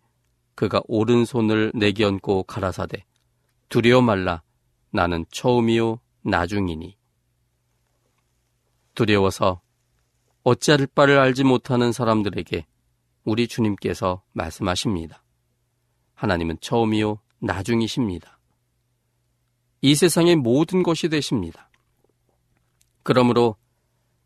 그가 0.54 0.80
오른손을 0.88 1.70
내게 1.74 2.04
얹고 2.04 2.44
가라사대 2.44 3.04
두려워 3.68 4.02
말라 4.02 4.42
나는 4.90 5.24
처음이요 5.30 6.00
나중이니 6.22 6.96
두려워서 8.94 9.60
어찌할 10.48 10.86
바를 10.94 11.18
알지 11.18 11.44
못하는 11.44 11.92
사람들에게 11.92 12.66
우리 13.24 13.46
주님께서 13.46 14.22
말씀하십니다. 14.32 15.22
하나님은 16.14 16.58
처음이요 16.60 17.20
나중이십니다. 17.40 18.38
이 19.82 19.94
세상의 19.94 20.36
모든 20.36 20.82
것이 20.82 21.08
되십니다. 21.08 21.70
그러므로 23.02 23.56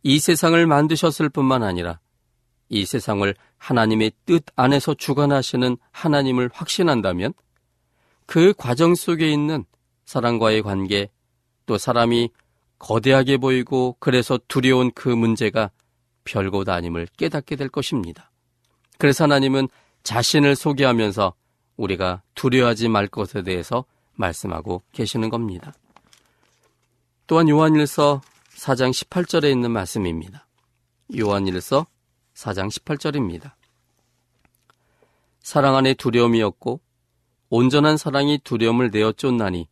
이 0.02 0.18
세상을 0.18 0.66
만드셨을 0.66 1.28
뿐만 1.28 1.62
아니라 1.62 2.00
이 2.68 2.86
세상을 2.86 3.34
하나님의 3.58 4.12
뜻 4.24 4.44
안에서 4.56 4.94
주관하시는 4.94 5.76
하나님을 5.90 6.50
확신한다면 6.52 7.34
그 8.26 8.54
과정 8.56 8.94
속에 8.94 9.30
있는 9.30 9.64
사람과의 10.04 10.62
관계 10.62 11.10
또 11.66 11.78
사람이 11.78 12.30
거대하게 12.78 13.36
보이고 13.36 13.96
그래서 14.00 14.38
두려운 14.48 14.90
그 14.92 15.08
문제가 15.08 15.70
별것 16.24 16.68
아님을 16.68 17.08
깨닫게 17.16 17.56
될 17.56 17.68
것입니다. 17.68 18.30
그래서 18.98 19.24
하나님은 19.24 19.68
자신을 20.02 20.56
소개하면서 20.56 21.34
우리가 21.76 22.22
두려워하지 22.34 22.88
말 22.88 23.06
것에 23.06 23.42
대해서 23.42 23.84
말씀하고 24.14 24.82
계시는 24.92 25.30
겁니다. 25.30 25.72
또한 27.26 27.48
요한일서 27.48 28.20
4장 28.56 28.90
18절에 28.90 29.50
있는 29.50 29.70
말씀입니다. 29.70 30.46
요한일서 31.16 31.86
4장 32.34 32.70
18절입니다. 32.70 33.52
사랑 35.40 35.76
안에 35.76 35.94
두려움이 35.94 36.42
없고 36.42 36.80
온전한 37.48 37.96
사랑이 37.96 38.38
두려움을 38.38 38.90
내어 38.90 39.12
쫓나니 39.12 39.68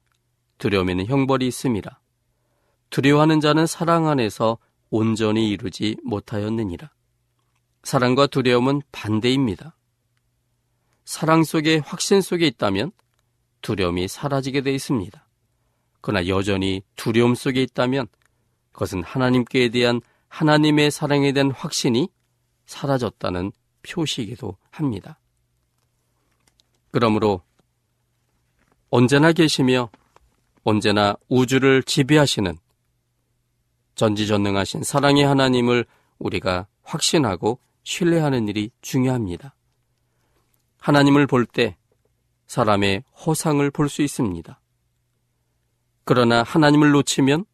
두려움에는 0.58 1.06
형벌이 1.06 1.46
있음이라. 1.46 1.98
두려워하는 2.90 3.40
자는 3.40 3.66
사랑 3.66 4.08
안에서 4.08 4.58
온전히 4.90 5.48
이루지 5.50 5.96
못하였느니라. 6.04 6.90
사랑과 7.82 8.26
두려움은 8.26 8.82
반대입니다. 8.92 9.76
사랑 11.04 11.44
속에 11.44 11.78
확신 11.78 12.20
속에 12.20 12.46
있다면 12.46 12.92
두려움이 13.62 14.08
사라지게 14.08 14.60
돼 14.60 14.72
있습니다. 14.74 15.26
그러나 16.00 16.26
여전히 16.28 16.82
두려움 16.96 17.34
속에 17.34 17.62
있다면 17.62 18.06
그것은 18.72 19.02
하나님께 19.02 19.68
대한 19.70 20.00
하나님의 20.28 20.90
사랑에 20.90 21.32
대한 21.32 21.50
확신이 21.50 22.08
사라졌다는 22.66 23.52
표시이기도 23.82 24.56
합니다. 24.70 25.18
그러므로 26.90 27.42
언제나 28.90 29.32
계시며 29.32 29.90
언제나 30.62 31.16
우주를 31.28 31.82
지배하시는 31.82 32.56
전지전능하신 34.00 34.82
사랑의 34.82 35.24
하나님을 35.26 35.84
우리가 36.18 36.66
확신하고 36.82 37.58
신뢰하는 37.84 38.48
일이 38.48 38.70
중요합니다. 38.80 39.54
하나님을 40.78 41.26
볼 41.26 41.44
때 41.44 41.76
사람의 42.46 43.04
허상을 43.26 43.70
볼 43.70 43.88
수 43.90 44.00
있습니다. 44.00 44.58
그러나 46.04 46.42
하나님을 46.42 46.92
놓치면 46.92 47.44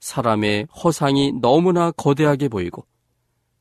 사람의 0.00 0.68
허상이 0.82 1.32
너무나 1.32 1.90
거대하게 1.90 2.48
보이고 2.48 2.86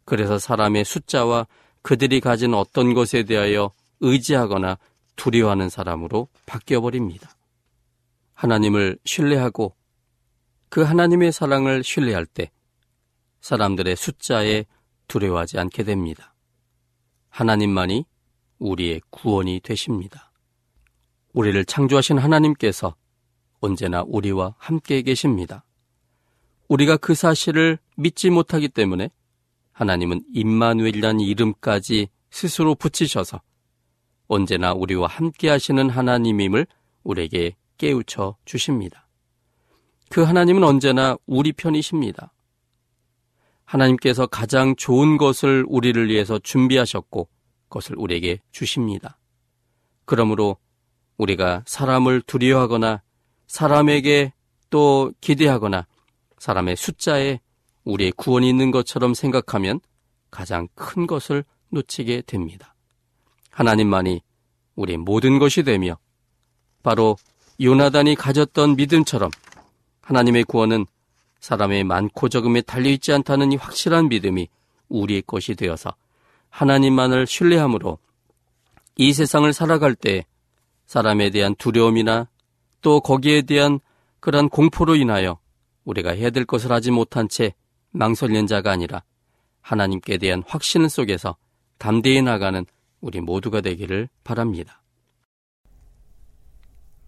그래서 0.06 0.40
사람의 0.40 0.86
숫자와 0.86 1.46
그들이 1.82 2.22
가진 2.22 2.54
어떤 2.54 2.94
것에 2.94 3.24
대하여 3.24 3.72
의지하거나 4.00 4.78
두려워하는 5.18 5.68
사람으로 5.68 6.30
바뀌어 6.46 6.80
버립니다. 6.80 7.36
하나님을 8.34 8.98
신뢰하고 9.04 9.76
그 10.70 10.82
하나님의 10.82 11.32
사랑을 11.32 11.84
신뢰할 11.84 12.26
때 12.26 12.52
사람들의 13.42 13.96
숫자에 13.96 14.66
두려워하지 15.08 15.60
않게 15.60 15.84
됩니다. 15.84 16.36
하나님만이 17.30 18.06
우리의 18.60 19.02
구원이 19.10 19.62
되십니다. 19.62 20.32
우리를 21.34 21.64
창조하신 21.66 22.18
하나님께서 22.18 22.96
언제나 23.60 24.04
우리와 24.06 24.56
함께 24.58 25.02
계십니다. 25.02 25.64
우리가 26.68 26.98
그 26.98 27.16
사실을 27.16 27.80
믿지 27.96 28.30
못하기 28.30 28.70
때문에 28.70 29.10
하나님은 29.72 30.24
임마누엘이라는 30.34 31.22
이름까지 31.22 32.10
스스로 32.30 32.76
붙이셔서 32.76 33.42
언제나 34.28 34.74
우리와 34.74 35.08
함께 35.08 35.50
하시는 35.50 35.90
하나님임을 35.90 36.68
우리에게 37.04 37.56
깨우쳐 37.78 38.38
주십니다. 38.46 39.09
그 40.10 40.24
하나님은 40.24 40.64
언제나 40.64 41.18
우리 41.26 41.54
편이십니다. 41.54 42.34
하나님께서 43.64 44.26
가장 44.26 44.76
좋은 44.76 45.18
것을 45.18 45.64
우리를 45.68 46.10
위해서 46.10 46.40
준비하셨고 46.40 47.30
그것을 47.70 47.96
우리에게 47.98 48.40
주십니다. 48.52 49.20
그러므로 50.06 50.58
우리가 51.18 51.64
사람을 51.68 52.24
두려워하거나 52.24 53.04
사람에게 53.46 54.34
또 54.72 55.12
기대하거나 55.22 55.86
사람의 56.40 56.76
숫자에 56.76 57.40
우리의 57.84 58.12
구원이 58.14 58.50
있는 58.50 58.72
것처럼 58.72 59.14
생각하면 59.14 59.80
가장 60.32 60.68
큰 60.74 61.06
것을 61.06 61.44
놓치게 61.70 62.24
됩니다. 62.26 62.74
하나님만이 63.52 64.22
우리 64.76 64.98
모든 64.98 65.38
것이 65.38 65.64
되며 65.64 65.98
바로 66.82 67.18
요나단이 67.62 68.16
가졌던 68.16 68.78
믿음처럼 68.78 69.30
하나님의 70.10 70.44
구원은 70.46 70.88
사람의 71.40 71.84
많고 71.84 72.30
적음에 72.30 72.62
달려있지 72.62 73.14
않다는 73.14 73.52
이 73.52 73.56
확실한 73.58 74.10
믿음이 74.10 74.48
우리의 74.90 75.22
것이 75.22 75.54
되어서 75.54 75.94
하나님만을 76.50 77.28
신뢰함으로 77.28 78.00
이 78.96 79.14
세상을 79.14 79.52
살아갈 79.54 79.94
때 79.94 80.26
사람에 80.88 81.30
대한 81.30 81.54
두려움이나 81.56 82.28
또 82.82 83.00
거기에 83.02 83.44
대한 83.44 83.80
그러한 84.20 84.50
공포로 84.50 84.96
인하여 84.96 85.38
우리가 85.86 86.12
해야 86.12 86.32
될 86.32 86.44
것을 86.44 86.72
하지 86.72 86.90
못한 86.90 87.30
채 87.30 87.54
망설이는 87.92 88.48
자가 88.48 88.72
아니라 88.72 89.04
하나님께 89.62 90.18
대한 90.18 90.44
확신 90.48 90.90
속에서 90.90 91.38
담대히 91.78 92.24
나가는 92.24 92.66
우리 93.00 93.22
모두가 93.22 93.62
되기를 93.62 94.10
바랍니다. 94.24 94.82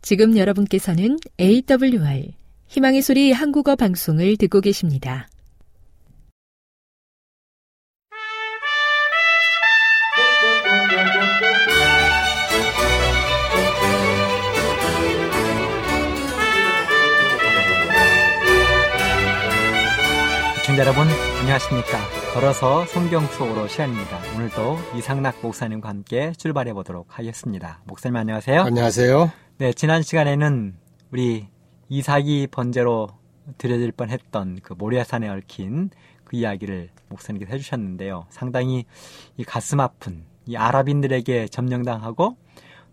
지금 0.04 0.38
여러분께서는 0.38 1.18
AWR 1.40 2.41
희망의 2.72 3.02
소리 3.02 3.34
한국어 3.34 3.76
방송을 3.76 4.38
듣고 4.38 4.62
계십니다. 4.62 5.28
시청자 20.62 20.84
여러분 20.84 21.08
안녕하십니까? 21.42 22.00
걸어서 22.34 22.86
성경 22.86 23.26
속으로 23.28 23.68
시간입니다. 23.68 24.18
오늘도 24.34 24.78
이상락 24.98 25.42
목사님과 25.42 25.90
함께 25.90 26.32
출발해 26.38 26.72
보도록 26.72 27.20
하겠습니다. 27.20 27.82
목사님 27.86 28.16
안녕하세요. 28.16 28.62
안녕하세요. 28.62 29.30
네 29.58 29.74
지난 29.74 30.04
시간에는 30.04 30.78
우리 31.12 31.50
이삭이 31.92 32.48
번제로 32.50 33.10
드려질 33.58 33.92
뻔했던 33.92 34.62
그 34.64 34.74
모리아산에 34.74 35.28
얽힌 35.30 35.90
그 36.24 36.38
이야기를 36.38 36.90
목사님께서 37.10 37.52
해주셨는데요 37.54 38.26
상당히 38.30 38.86
이 39.38 39.44
가슴 39.44 39.80
아픈 39.80 40.24
이 40.48 40.56
아랍인들에게 40.56 41.50
점령당하고 41.50 42.38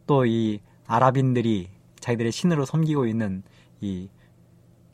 또 0.06 0.26
이 0.26 0.60
아랍인들이 0.88 1.68
자기들의 2.00 2.32
신으로 2.32 2.64
섬기고 2.64 3.06
있는 3.06 3.42
이 3.80 4.08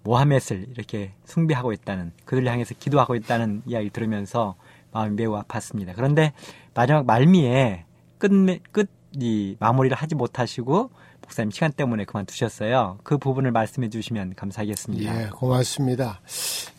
모하멧을 0.03 0.67
이렇게 0.71 1.13
숭배하고 1.25 1.73
있다는 1.73 2.13
그들을 2.27 2.47
향해서 2.47 2.75
기도하고 2.79 3.15
있다는 3.15 3.63
이야기 3.65 3.89
들으면서 3.89 4.57
마음이 4.93 5.15
매우 5.15 5.33
아팠습니다. 5.41 5.95
그런데 5.95 6.33
마지막 6.75 7.07
말미에 7.07 7.87
끝 8.19 8.31
끝이 8.73 9.57
마무리를 9.61 9.97
하지 9.97 10.15
못하시고 10.15 10.91
목사님 11.25 11.51
시간 11.51 11.72
때문에 11.72 12.05
그만두셨어요. 12.05 12.99
그 13.03 13.18
부분을 13.18 13.51
말씀해 13.51 13.89
주시면 13.89 14.35
감사하겠습니다. 14.37 15.22
예, 15.22 15.29
고맙습니다. 15.29 16.20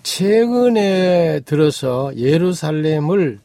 최근에 0.04 1.42
들어서 1.42 2.16
예루살렘을 2.16 3.40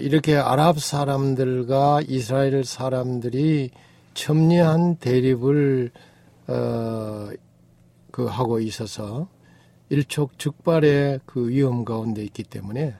이렇게 0.00 0.36
아랍 0.36 0.80
사람들과 0.80 2.00
이스라엘 2.06 2.64
사람들이 2.64 3.70
첨예한 4.14 4.96
대립을 4.96 5.90
어, 6.46 7.30
그 8.10 8.26
하고 8.26 8.60
있어서 8.60 9.28
일촉즉발의 9.88 11.20
그 11.26 11.48
위험 11.48 11.84
가운데 11.84 12.22
있기 12.22 12.44
때문에 12.44 12.94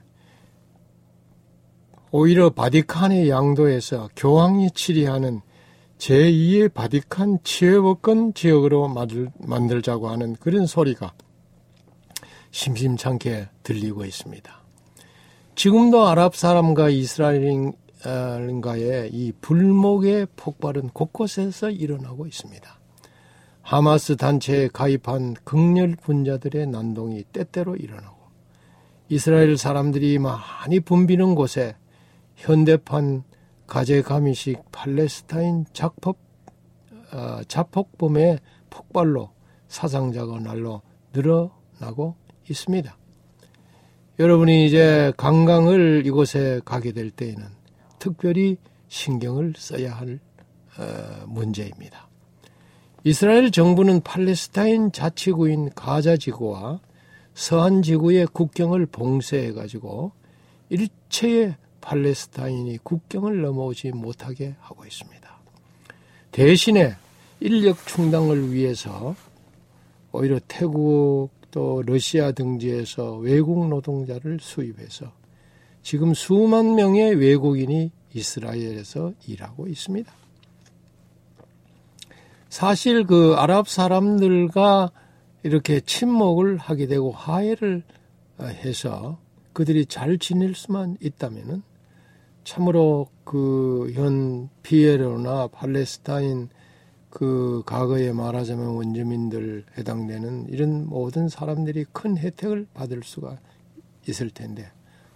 오히려 2.11 2.49
바티칸의 2.49 3.29
양도에서 3.29 4.09
교황이 4.15 4.71
치리하는 4.71 5.41
제2의 5.97 6.73
바티칸 6.73 7.39
치외법권 7.43 8.33
지역으로 8.33 8.87
만들, 8.87 9.81
자고 9.81 10.09
하는 10.09 10.35
그런 10.35 10.65
소리가 10.65 11.13
심심찮게 12.51 13.49
들리고 13.63 14.05
있습니다. 14.05 14.63
지금도 15.55 16.07
아랍 16.07 16.35
사람과 16.35 16.89
이스라엘인가의 16.89 17.73
이 19.13 19.31
불목의 19.41 20.27
폭발은 20.35 20.89
곳곳에서 20.89 21.71
일어나고 21.71 22.27
있습니다. 22.27 22.79
하마스 23.61 24.15
단체에 24.15 24.67
가입한 24.67 25.35
극렬 25.43 25.95
분자들의 25.95 26.67
난동이 26.67 27.23
때때로 27.31 27.75
일어나고 27.75 28.15
이스라엘 29.09 29.57
사람들이 29.57 30.19
많이 30.19 30.79
붐비는 30.79 31.33
곳에 31.35 31.75
현대판 32.35 33.23
가재가미식 33.67 34.71
팔레스타인 34.71 35.65
작폭, 35.73 36.19
어, 37.11 37.41
자폭범의 37.47 38.39
폭발로 38.69 39.31
사상자가 39.67 40.39
날로 40.39 40.81
늘어나고 41.13 42.15
있습니다. 42.49 42.97
여러분이 44.19 44.65
이제 44.65 45.11
관광을 45.17 46.03
이곳에 46.05 46.61
가게 46.63 46.91
될 46.91 47.11
때에는 47.11 47.43
특별히 47.99 48.57
신경을 48.87 49.53
써야 49.57 49.93
할 49.95 50.19
어, 50.77 51.25
문제입니다. 51.27 52.09
이스라엘 53.03 53.51
정부는 53.51 54.01
팔레스타인 54.01 54.91
자치구인 54.91 55.71
가자 55.75 56.17
지구와 56.17 56.79
서한 57.33 57.81
지구의 57.81 58.27
국경을 58.27 58.85
봉쇄해 58.85 59.51
가지고 59.51 60.11
일체의 60.69 61.55
팔레스타인이 61.85 62.79
국경을 62.83 63.41
넘어오지 63.41 63.91
못하게 63.91 64.55
하고 64.59 64.85
있습니다. 64.85 65.35
대신에 66.31 66.95
인력 67.39 67.85
충당을 67.85 68.51
위해서 68.51 69.15
오히려 70.11 70.39
태국 70.47 71.29
또 71.51 71.83
러시아 71.85 72.31
등지에서 72.31 73.17
외국 73.17 73.69
노동자를 73.69 74.39
수입해서 74.41 75.11
지금 75.83 76.13
수만 76.13 76.75
명의 76.75 77.15
외국인이 77.15 77.91
이스라엘에서 78.13 79.13
일하고 79.27 79.67
있습니다. 79.67 80.11
사실 82.49 83.05
그 83.05 83.35
아랍 83.37 83.67
사람들과 83.67 84.91
이렇게 85.43 85.79
침묵을 85.81 86.57
하게 86.57 86.87
되고 86.87 87.11
화해를 87.11 87.83
해서 88.41 89.19
그들이 89.53 89.85
잘 89.85 90.17
지낼 90.17 90.55
수만 90.55 90.97
있다면은 90.99 91.61
참으로 92.45 93.09
그 93.25 93.91
현 93.93 94.49
피에로나 94.63 95.47
팔레스타인 95.47 96.49
그 97.09 97.63
과거에 97.65 98.11
말하자면 98.11 98.67
원주민들 98.75 99.65
해당되는 99.77 100.47
이런 100.49 100.87
모든 100.87 101.27
사람들이 101.29 101.85
큰 101.91 102.17
혜택을 102.17 102.67
받을 102.73 103.01
수가 103.03 103.37
있을 104.07 104.29
텐데 104.29 104.71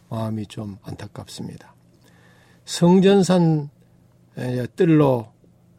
마음이 0.10 0.48
좀 0.48 0.78
안타깝습니다. 0.84 1.76
성전산 2.66 3.70
뜰로 4.76 5.28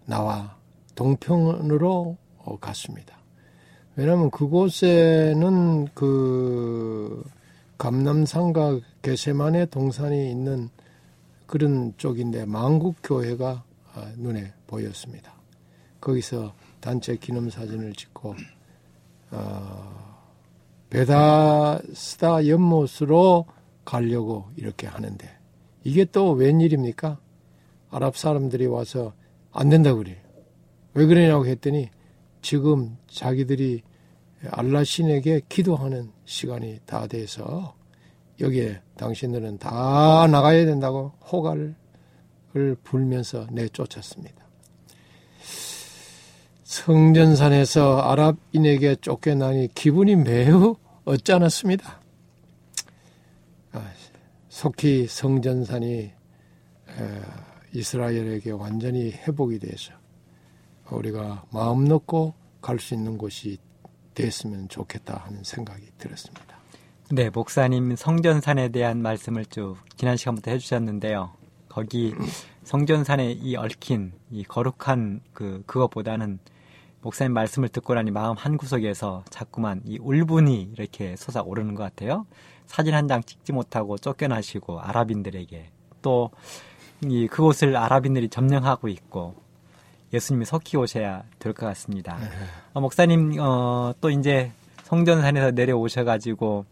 나와 0.07 0.57
동평으로 0.95 2.17
어, 2.39 2.59
갔습니다. 2.59 3.19
왜냐하면 3.97 4.31
그곳에는 4.31 5.89
그 5.95 7.25
감남산과 7.79 8.81
게세만의 9.03 9.71
동산이 9.71 10.31
있는 10.31 10.69
그런 11.51 11.93
쪽인데 11.97 12.45
만국교회가 12.45 13.65
아, 13.93 14.13
눈에 14.17 14.53
보였습니다. 14.69 15.35
거기서 16.01 16.55
단체 16.79 17.17
기념 17.17 17.51
사진을 17.51 17.93
찍고 17.95 18.37
어, 19.33 20.27
베다스다 20.91 22.47
연못으로 22.47 23.47
가려고 23.85 24.49
이렇게 24.55 24.87
하는데 24.87 25.29
이게 25.83 26.05
또 26.05 26.31
웬일입니까? 26.31 27.19
아랍 27.91 28.17
사람들이 28.17 28.67
와서 28.67 29.13
안 29.51 29.71
된다고 29.71 29.99
그래요. 29.99 30.19
왜 30.95 31.07
그러냐고 31.07 31.47
했더니 31.47 31.91
지금 32.43 32.97
자기들이 33.09 33.83
알라 34.53 34.85
신에게 34.85 35.41
기도하는 35.49 36.13
시간이 36.27 36.79
다 36.87 37.09
돼서 37.09 37.75
여기에 38.41 38.81
당신들은 38.97 39.59
다 39.59 40.27
나가야 40.27 40.65
된다고 40.65 41.13
호가를 41.31 41.75
불면서 42.83 43.47
내쫓았습니다. 43.51 44.41
성전산에서 46.65 48.01
아랍인에게 48.01 48.97
쫓겨나니 48.97 49.69
기분이 49.75 50.17
매우 50.17 50.77
어쩌않았습니다. 51.05 52.01
아, 53.73 53.93
속히 54.49 55.07
성전산이 55.07 56.13
이스라엘에게 57.73 58.51
완전히 58.53 59.11
회복이 59.11 59.59
돼서 59.59 59.93
우리가 60.91 61.45
마음 61.51 61.85
놓고 61.85 62.35
갈 62.61 62.79
수 62.79 62.95
있는 62.95 63.17
곳이 63.17 63.59
됐으면 64.15 64.69
좋겠다 64.69 65.17
하는 65.25 65.43
생각이 65.45 65.87
들었습니다. 65.99 66.50
네, 67.13 67.29
목사님 67.31 67.97
성전산에 67.97 68.69
대한 68.69 69.03
말씀을 69.03 69.45
쭉 69.47 69.77
지난 69.97 70.17
시간부터 70.17 70.51
해주셨는데요. 70.53 71.31
거기 71.69 72.15
성전산에 72.65 73.33
이 73.33 73.57
얽힌 73.57 74.13
이 74.31 74.45
거룩한 74.45 75.21
그 75.33 75.63
그것보다는 75.67 76.39
목사님 77.03 77.33
말씀을 77.33 77.69
듣고 77.71 77.95
나니 77.95 78.11
마음 78.11 78.37
한 78.37 78.57
구석에서 78.57 79.25
자꾸만 79.31 79.81
이 79.85 79.99
울분이 80.01 80.71
이렇게 80.77 81.17
솟아오르는 81.17 81.75
것 81.75 81.83
같아요. 81.83 82.27
사진 82.67 82.95
한 82.95 83.09
장 83.09 83.23
찍지 83.23 83.53
못하고 83.53 83.99
쫓겨나시고 83.99 84.81
아랍인들에게 84.81 85.71
또 86.03 86.31
이 87.03 87.27
그곳을 87.29 87.79
아랍인들이 87.79 88.29
점령하고 88.29 88.89
있고 88.89 89.35
예수님이 90.13 90.45
석기 90.45 90.77
오셔야 90.77 91.23
될 91.39 91.55
것 91.55 91.65
같습니다. 91.69 92.19
네. 92.19 92.27
어, 92.75 92.81
목사님 92.83 93.37
어, 93.41 93.95
또 94.03 94.11
이제 94.11 94.53
성전산에서 94.85 95.53
내려오셔가지고 95.53 96.67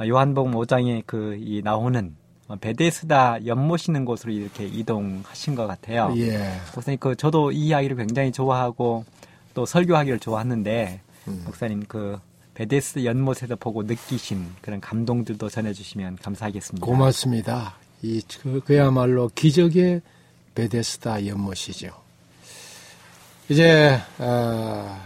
요한복음 0.00 0.52
5장에 0.52 1.04
그 1.06 1.36
이 1.40 1.60
나오는 1.62 2.14
베데스다 2.60 3.46
연못이는 3.46 4.04
곳으로 4.04 4.32
이렇게 4.32 4.66
이동하신 4.66 5.54
것 5.54 5.66
같아요. 5.66 6.12
예. 6.16 6.52
목사님 6.74 6.98
그 6.98 7.16
저도 7.16 7.50
이 7.52 7.68
이야기를 7.68 7.96
굉장히 7.96 8.30
좋아하고 8.32 9.04
또 9.54 9.64
설교하기를 9.64 10.18
좋아하는데 10.18 11.00
음. 11.28 11.42
목사님 11.46 11.84
그 11.88 12.18
베데스 12.54 13.04
연못에서 13.04 13.56
보고 13.56 13.82
느끼신 13.82 14.46
그런 14.60 14.80
감동들도 14.80 15.48
전해주시면 15.48 16.16
감사하겠습니다. 16.16 16.84
고맙습니다. 16.84 17.74
이 18.02 18.20
그, 18.42 18.60
그야말로 18.60 19.30
기적의 19.34 20.02
베데스다 20.54 21.26
연못이죠. 21.26 21.88
이제 23.48 23.98
어, 24.18 25.00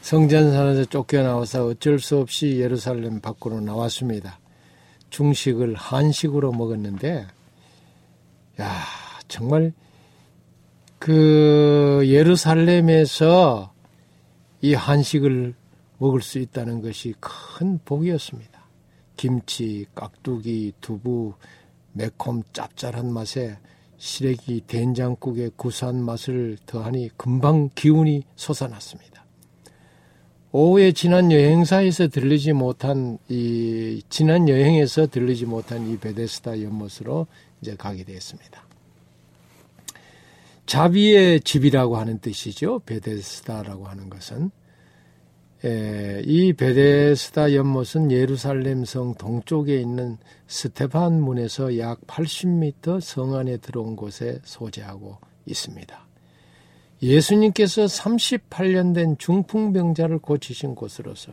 성전산에서 0.00 0.86
쫓겨나와서 0.86 1.66
어쩔 1.66 1.98
수 1.98 2.18
없이 2.18 2.58
예루살렘 2.58 3.20
밖으로 3.20 3.60
나왔습니다. 3.60 4.40
중식을 5.10 5.74
한식으로 5.74 6.52
먹었는데, 6.52 7.26
야 8.60 8.74
정말 9.28 9.72
그 10.98 12.02
예루살렘에서 12.04 13.72
이 14.60 14.74
한식을 14.74 15.54
먹을 15.98 16.22
수 16.22 16.38
있다는 16.38 16.82
것이 16.82 17.14
큰 17.20 17.78
복이었습니다. 17.84 18.60
김치, 19.16 19.86
깍두기, 19.94 20.72
두부, 20.80 21.34
매콤 21.92 22.42
짭짤한 22.52 23.12
맛에 23.12 23.58
시래기 23.98 24.62
된장국의 24.66 25.52
구수한 25.56 26.02
맛을 26.02 26.56
더하니 26.64 27.10
금방 27.16 27.68
기운이 27.74 28.22
솟아났습니다. 28.36 29.09
오후에 30.52 30.90
지난 30.92 31.30
여행사에서 31.30 32.08
들리지 32.08 32.52
못한 32.54 33.18
이 33.28 34.02
지난 34.08 34.48
여행에서 34.48 35.06
들리지 35.06 35.46
못한 35.46 35.88
이 35.88 35.96
베데스다 35.96 36.60
연못으로 36.62 37.28
이제 37.60 37.76
가게 37.76 38.02
되었습니다. 38.02 38.64
자비의 40.66 41.40
집이라고 41.42 41.96
하는 41.96 42.18
뜻이죠. 42.18 42.80
베데스다라고 42.80 43.86
하는 43.86 44.10
것은 44.10 44.50
에, 45.64 46.22
이 46.24 46.52
베데스다 46.52 47.54
연못은 47.54 48.10
예루살렘 48.10 48.84
성 48.84 49.14
동쪽에 49.14 49.80
있는 49.80 50.16
스테판 50.48 51.20
문에서 51.20 51.78
약 51.78 52.00
80m 52.06 53.00
성 53.00 53.34
안에 53.34 53.58
들어온 53.58 53.94
곳에 53.94 54.40
소재하고 54.42 55.18
있습니다. 55.46 56.09
예수님께서 57.02 57.84
38년 57.86 58.94
된 58.94 59.16
중풍병자를 59.18 60.18
고치신 60.18 60.74
곳으로서 60.74 61.32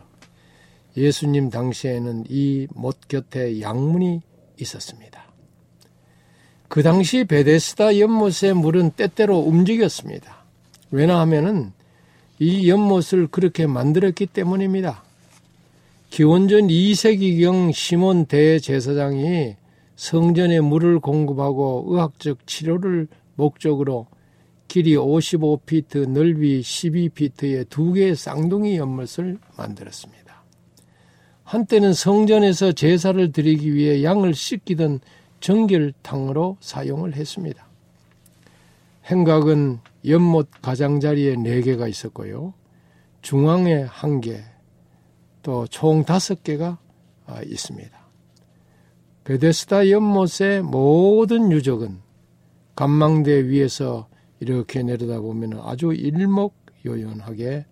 예수님 0.96 1.50
당시에는 1.50 2.24
이 2.28 2.66
못 2.74 3.06
곁에 3.08 3.60
양문이 3.60 4.22
있었습니다. 4.60 5.22
그 6.68 6.82
당시 6.82 7.24
베데스다 7.24 7.98
연못의 7.98 8.54
물은 8.54 8.90
때때로 8.92 9.38
움직였습니다. 9.38 10.44
왜냐하면이 10.90 11.70
연못을 12.40 13.26
그렇게 13.28 13.66
만들었기 13.66 14.26
때문입니다. 14.26 15.02
기원전 16.10 16.68
2세기경 16.68 17.72
시몬 17.72 18.26
대제사장이 18.26 19.56
성전에 19.96 20.60
물을 20.60 20.98
공급하고 21.00 21.84
의학적 21.88 22.46
치료를 22.46 23.08
목적으로 23.34 24.06
길이 24.68 24.94
55피트, 24.96 26.10
넓이 26.10 26.60
12피트의 26.60 27.68
두 27.68 27.92
개의 27.92 28.14
쌍둥이 28.14 28.76
연못을 28.76 29.38
만들었습니다. 29.56 30.44
한때는 31.44 31.94
성전에서 31.94 32.72
제사를 32.72 33.32
드리기 33.32 33.74
위해 33.74 34.04
양을 34.04 34.34
씻기던 34.34 35.00
정결탕으로 35.40 36.58
사용을 36.60 37.14
했습니다. 37.14 37.66
행각은 39.06 39.78
연못 40.06 40.48
가장자리에 40.60 41.36
4개가 41.36 41.88
있었고요. 41.88 42.52
중앙에 43.22 43.86
1개, 43.86 44.42
또 45.42 45.66
총 45.70 46.04
5개가 46.04 46.76
아, 47.26 47.42
있습니다. 47.42 47.98
베데스다 49.24 49.90
연못의 49.90 50.62
모든 50.62 51.52
유적은 51.52 52.00
간망대 52.74 53.48
위에서 53.48 54.08
이렇게 54.40 54.82
내려다보면 54.82 55.60
아주 55.62 55.92
일목요연하게 55.92 57.66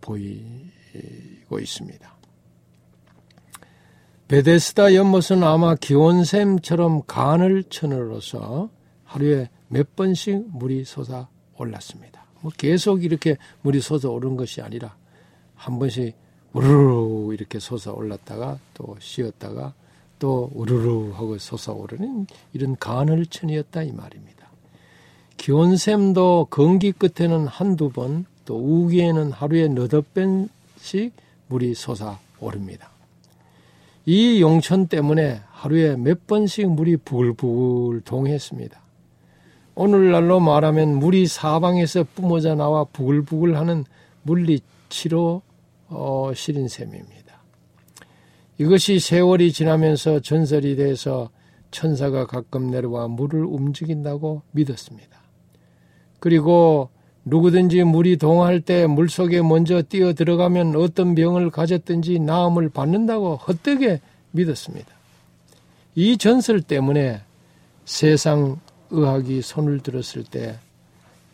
보이고 0.00 1.58
있습니다. 1.58 2.16
베데스다 4.28 4.94
연못은 4.94 5.42
아마 5.44 5.74
기온샘처럼 5.74 7.02
간을 7.06 7.64
천으로서 7.64 8.70
하루에 9.04 9.50
몇 9.68 9.94
번씩 9.94 10.56
물이 10.56 10.84
솟아 10.84 11.28
올랐습니다. 11.58 12.24
뭐 12.40 12.50
계속 12.56 13.04
이렇게 13.04 13.36
물이 13.60 13.80
솟아 13.80 14.10
오른 14.10 14.36
것이 14.36 14.62
아니라 14.62 14.96
한 15.54 15.78
번씩 15.78 16.16
우르르 16.52 17.34
이렇게 17.34 17.58
솟아 17.58 17.92
올랐다가 17.94 18.58
또 18.74 18.96
쉬었다가 19.00 19.74
또 20.18 20.50
우르르 20.54 21.12
하고 21.12 21.36
솟아 21.36 21.74
오르는 21.74 22.26
이런 22.52 22.76
간을 22.76 23.26
천이었다 23.26 23.82
이 23.82 23.92
말입니다. 23.92 24.41
기온샘도 25.42 26.46
건기 26.50 26.92
끝에는 26.92 27.48
한두 27.48 27.90
번, 27.90 28.26
또 28.44 28.58
우기에는 28.58 29.32
하루에 29.32 29.66
너덟 29.66 30.00
번씩 30.00 31.12
물이 31.48 31.74
솟아 31.74 32.20
오릅니다. 32.38 32.90
이 34.06 34.40
용천 34.40 34.86
때문에 34.86 35.40
하루에 35.50 35.96
몇 35.96 36.28
번씩 36.28 36.70
물이 36.70 36.98
부글부글 36.98 38.02
동했습니다. 38.02 38.80
오늘날로 39.74 40.38
말하면 40.38 40.94
물이 41.00 41.26
사방에서 41.26 42.04
뿜어져 42.14 42.54
나와 42.54 42.84
부글부글 42.84 43.56
하는 43.56 43.84
물리치로 44.22 45.42
어, 45.88 46.30
실인 46.36 46.68
셈입니다. 46.68 47.42
이것이 48.58 49.00
세월이 49.00 49.52
지나면서 49.52 50.20
전설이 50.20 50.76
돼서 50.76 51.30
천사가 51.72 52.28
가끔 52.28 52.70
내려와 52.70 53.08
물을 53.08 53.44
움직인다고 53.44 54.42
믿었습니다. 54.52 55.11
그리고 56.22 56.88
누구든지 57.24 57.82
물이 57.82 58.16
동할 58.16 58.60
때 58.60 58.86
물속에 58.86 59.42
먼저 59.42 59.82
뛰어 59.82 60.12
들어가면 60.12 60.76
어떤 60.76 61.16
병을 61.16 61.50
가졌든지 61.50 62.20
나음을 62.20 62.68
받는다고 62.68 63.38
헛되게 63.38 64.00
믿었습니다. 64.30 64.86
이 65.96 66.16
전설 66.16 66.62
때문에 66.62 67.22
세상 67.86 68.60
의학이 68.90 69.42
손을 69.42 69.80
들었을 69.80 70.22
때 70.22 70.60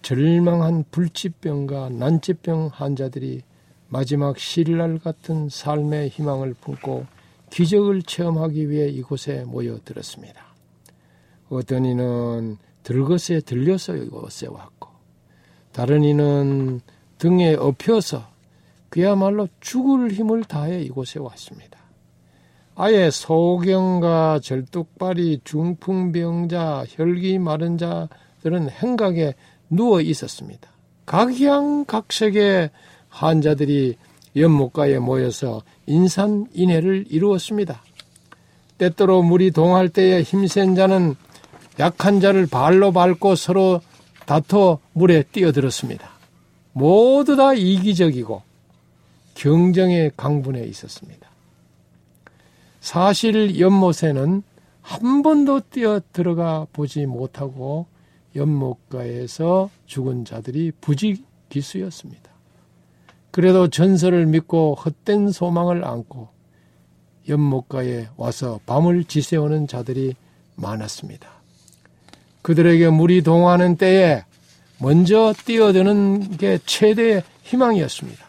절망한 0.01 0.87
불치병과 0.91 1.91
난치병 1.91 2.71
환자들이 2.73 3.43
마지막 3.89 4.39
신랄 4.39 5.01
같은 5.01 5.51
삶의 5.51 6.09
희망을 6.09 6.55
품고 6.55 7.05
기적을 7.51 8.05
체험하기 8.05 8.71
위해 8.71 8.89
이곳에 8.89 9.45
모여들었습니다. 9.45 10.41
어떤 11.51 11.85
이는 11.85 12.57
들것에 12.89 13.41
들려서 13.41 13.97
이곳에 13.97 14.47
왔고, 14.47 14.89
다른 15.73 16.05
이는 16.05 16.81
등에 17.19 17.55
업혀서 17.55 18.27
그야말로 18.89 19.47
죽을 19.61 20.11
힘을 20.11 20.45
다해 20.45 20.81
이곳에 20.81 21.19
왔습니다. 21.19 21.79
아예 22.77 23.11
소경과 23.11 24.41
절뚝발이 24.43 25.43
중풍병자, 25.45 26.87
혈기 26.89 27.39
마른 27.39 27.77
자들은 27.77 28.71
행각에 28.71 29.35
누워 29.69 30.01
있었습니다. 30.01 30.71
각양각색의 31.05 32.71
환자들이 33.11 33.97
연못가에 34.35 34.99
모여서 34.99 35.63
인산인해를 35.85 37.05
이루었습니다. 37.11 37.83
때때로 38.79 39.23
물이 39.23 39.51
동할 39.51 39.91
때에 39.91 40.23
힘센 40.23 40.75
자는 40.75 41.17
약한 41.79 42.21
자를 42.21 42.47
발로 42.47 42.93
밟고 42.93 43.35
서로 43.35 43.81
다퉈 44.27 44.79
물에 44.93 45.23
뛰어들었습니다. 45.33 46.09
모두 46.73 47.37
다 47.37 47.55
이기적이고 47.55 48.43
경쟁의 49.35 50.13
강분에 50.17 50.65
있었습니다. 50.65 51.29
사실 52.81 53.59
연못에는 53.59 54.43
한 54.83 55.23
번도 55.23 55.61
뛰어 55.71 56.01
들어가 56.13 56.67
보지 56.73 57.07
못하고 57.07 57.87
연못가에서 58.35 59.71
죽은 59.87 60.25
자들이 60.25 60.73
부지기수였습니다. 60.81 62.31
그래도 63.31 63.69
전설을 63.69 64.27
믿고 64.27 64.75
헛된 64.75 65.31
소망을 65.31 65.85
안고 65.85 66.29
연못가에 67.29 68.09
와서 68.17 68.59
밤을 68.67 69.05
지새우는 69.05 69.67
자들이 69.67 70.15
많았습니다. 70.57 71.38
그들에게 72.49 72.89
물이 72.89 73.25
동하는 73.25 73.77
때에 73.77 74.25
먼저 74.79 75.35
뛰어드는 75.45 76.39
게 76.39 76.59
최대의 76.65 77.23
희망이었습니다. 77.43 78.25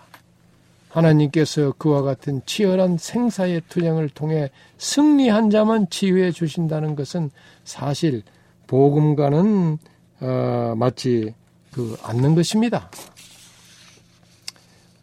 하나님께서 0.89 1.72
그와 1.78 2.01
같은 2.01 2.41
치열한 2.45 2.97
생사의 2.97 3.61
투쟁을 3.70 4.09
통해 4.09 4.49
승리한 4.78 5.51
자만 5.51 5.89
치유해 5.89 6.34
주신다는 6.34 6.97
것은 6.97 7.32
사실 7.63 8.24
복음과는 8.67 9.78
어, 10.20 10.74
맞지 10.76 11.34
그 11.72 11.95
않는 12.03 12.36
것입니다. 12.36 12.91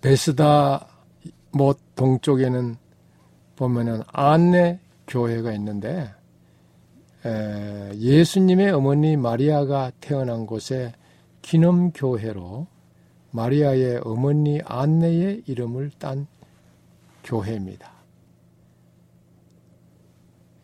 베스다 0.03 0.89
못 1.53 1.79
동쪽에는 1.95 2.77
보면은 3.57 4.03
안내 4.09 4.79
교회가 5.09 5.53
있는데 5.55 5.89
에, 5.91 6.11
예수님의 7.95 8.71
어머니 8.71 9.17
마리아가 9.17 9.91
태어난 10.01 10.47
곳에 10.47 10.93
기념교회로 11.43 12.67
마리아의 13.31 14.01
어머니 14.05 14.61
안내의 14.65 15.43
이름을 15.47 15.91
딴 15.99 16.27
교회입니다. 17.25 17.91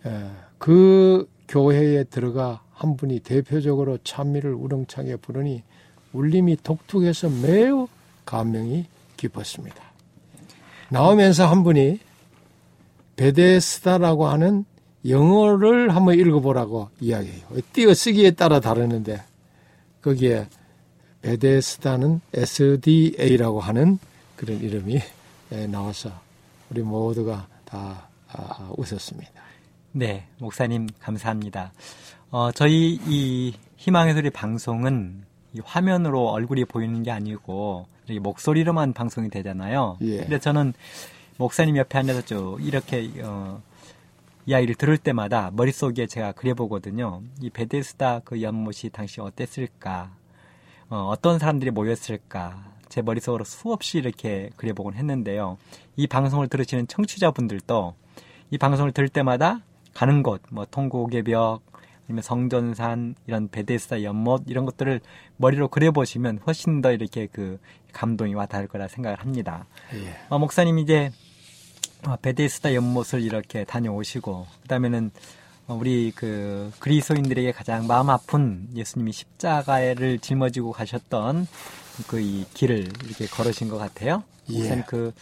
에, 0.07 0.31
그 0.59 1.29
교회에 1.49 2.05
들어가 2.05 2.63
한 2.73 2.97
분이 2.97 3.21
대표적으로 3.21 3.99
찬미를 4.03 4.55
우렁차게 4.55 5.17
부르니 5.17 5.63
울림이 6.13 6.57
독특해서 6.63 7.29
매우 7.29 7.89
감명이 8.25 8.87
깊었습니다. 9.17 9.83
나오면서 10.89 11.47
한 11.47 11.63
분이 11.63 12.01
베데스다라고 13.17 14.27
하는 14.27 14.65
영어를 15.07 15.95
한번 15.95 16.19
읽어보라고 16.19 16.91
이야기해요. 17.01 17.43
띄어쓰기에 17.73 18.33
따라 18.33 18.61
다르는데 18.61 19.23
거기에 20.01 20.47
베데스다는 21.23 22.21
SDA라고 22.35 23.61
하는 23.61 23.99
그런 24.37 24.61
이름이 24.61 25.01
나와서 25.69 26.11
우리 26.71 26.83
모두가 26.83 27.47
다 27.65 28.09
아, 28.29 28.71
웃었습니다. 28.77 29.31
네, 29.93 30.27
목사님 30.39 30.89
감사합니다. 31.01 31.73
어, 32.31 32.51
저희 32.53 32.99
이 33.07 33.55
희망의 33.77 34.15
소리 34.15 34.31
방송은 34.31 35.25
이 35.53 35.61
화면으로 35.63 36.29
얼굴이 36.29 36.65
보이는 36.65 37.03
게 37.03 37.11
아니고 37.11 37.87
목소리로만 38.21 38.95
방송이 38.95 39.29
되잖아요. 39.29 39.99
예. 40.01 40.19
근데 40.19 40.39
저는 40.39 40.73
목사님 41.37 41.77
옆에 41.77 41.99
앉아서 41.99 42.23
쭉 42.23 42.59
이렇게 42.63 43.11
어, 43.23 43.61
이야기를 44.47 44.75
들을 44.75 44.99
때마다 44.99 45.51
머릿속에 45.53 46.07
제가 46.07 46.33
그려보거든요. 46.33 47.23
이 47.41 47.51
베데스다 47.51 48.21
그 48.25 48.43
연못이 48.43 48.91
당시 48.91 49.21
어땠을까? 49.21 50.11
어, 50.89 51.09
어떤 51.11 51.39
사람들이 51.39 51.71
모였을까? 51.71 52.73
제 52.89 53.01
머릿속으로 53.03 53.45
수없이 53.45 53.99
이렇게 53.99 54.51
그려보곤 54.57 54.95
했는데요. 54.95 55.57
이 55.97 56.07
방송을 56.07 56.49
들으시는 56.49 56.89
청취자분들도 56.89 57.95
이 58.51 58.59
방송을 58.59 58.93
들을 58.93 59.09
때마다 59.09 59.61
가는 59.95 60.23
곳, 60.23 60.43
뭐 60.51 60.67
통곡의 60.67 61.23
벽, 61.23 61.61
아니면 62.07 62.23
성전산, 62.23 63.15
이런 63.27 63.49
베데스다 63.49 64.03
연못 64.03 64.45
이런 64.47 64.67
것들을 64.67 65.01
머리로 65.37 65.69
그려보시면 65.69 66.41
훨씬 66.47 66.83
더 66.83 66.93
이렇게 66.93 67.29
그 67.31 67.59
감동이 67.93 68.35
와닿을 68.35 68.67
거라 68.67 68.89
생각을 68.89 69.21
합니다. 69.21 69.67
예. 69.95 70.15
어, 70.29 70.39
목사님 70.39 70.79
이제 70.79 71.07
어, 71.07 71.11
베데스다 72.21 72.75
연못을 72.75 73.23
이렇게 73.23 73.65
다녀오시고 73.65 74.47
그다음에는 74.63 75.11
어, 75.69 75.75
우리 75.81 76.13
그 76.15 76.73
그리스도인들에게 76.81 77.53
가장 77.53 77.87
마음 77.87 78.11
아픈 78.11 78.67
예수님이 78.75 79.13
십자가를 79.13 80.19
짊어지고 80.19 80.73
가셨던 80.73 81.47
그 82.09 82.21
이 82.21 82.45
길을 82.55 82.89
이렇게 83.05 83.27
걸으신 83.27 83.69
것 83.69 83.79
같아요. 83.79 84.23
예. 84.51 84.59
목사님 84.59 84.85
그 84.87 85.13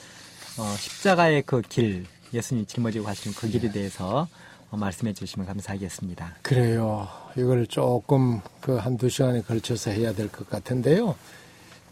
어, 0.58 0.74
십자가의 0.78 1.42
그 1.42 1.62
길, 1.62 2.06
예수님이 2.32 2.66
짊어지고 2.66 3.04
가신 3.04 3.32
그 3.34 3.48
길에 3.48 3.68
예. 3.68 3.72
대해서 3.72 4.28
어, 4.70 4.76
말씀해 4.76 5.12
주시면 5.12 5.46
감사하겠습니다. 5.46 6.36
그래요. 6.42 7.08
이걸 7.36 7.66
조금 7.66 8.40
그 8.60 8.76
한두 8.76 9.08
시간에 9.08 9.42
걸쳐서 9.42 9.90
해야 9.90 10.12
될 10.14 10.28
것 10.28 10.48
같은데요. 10.48 11.16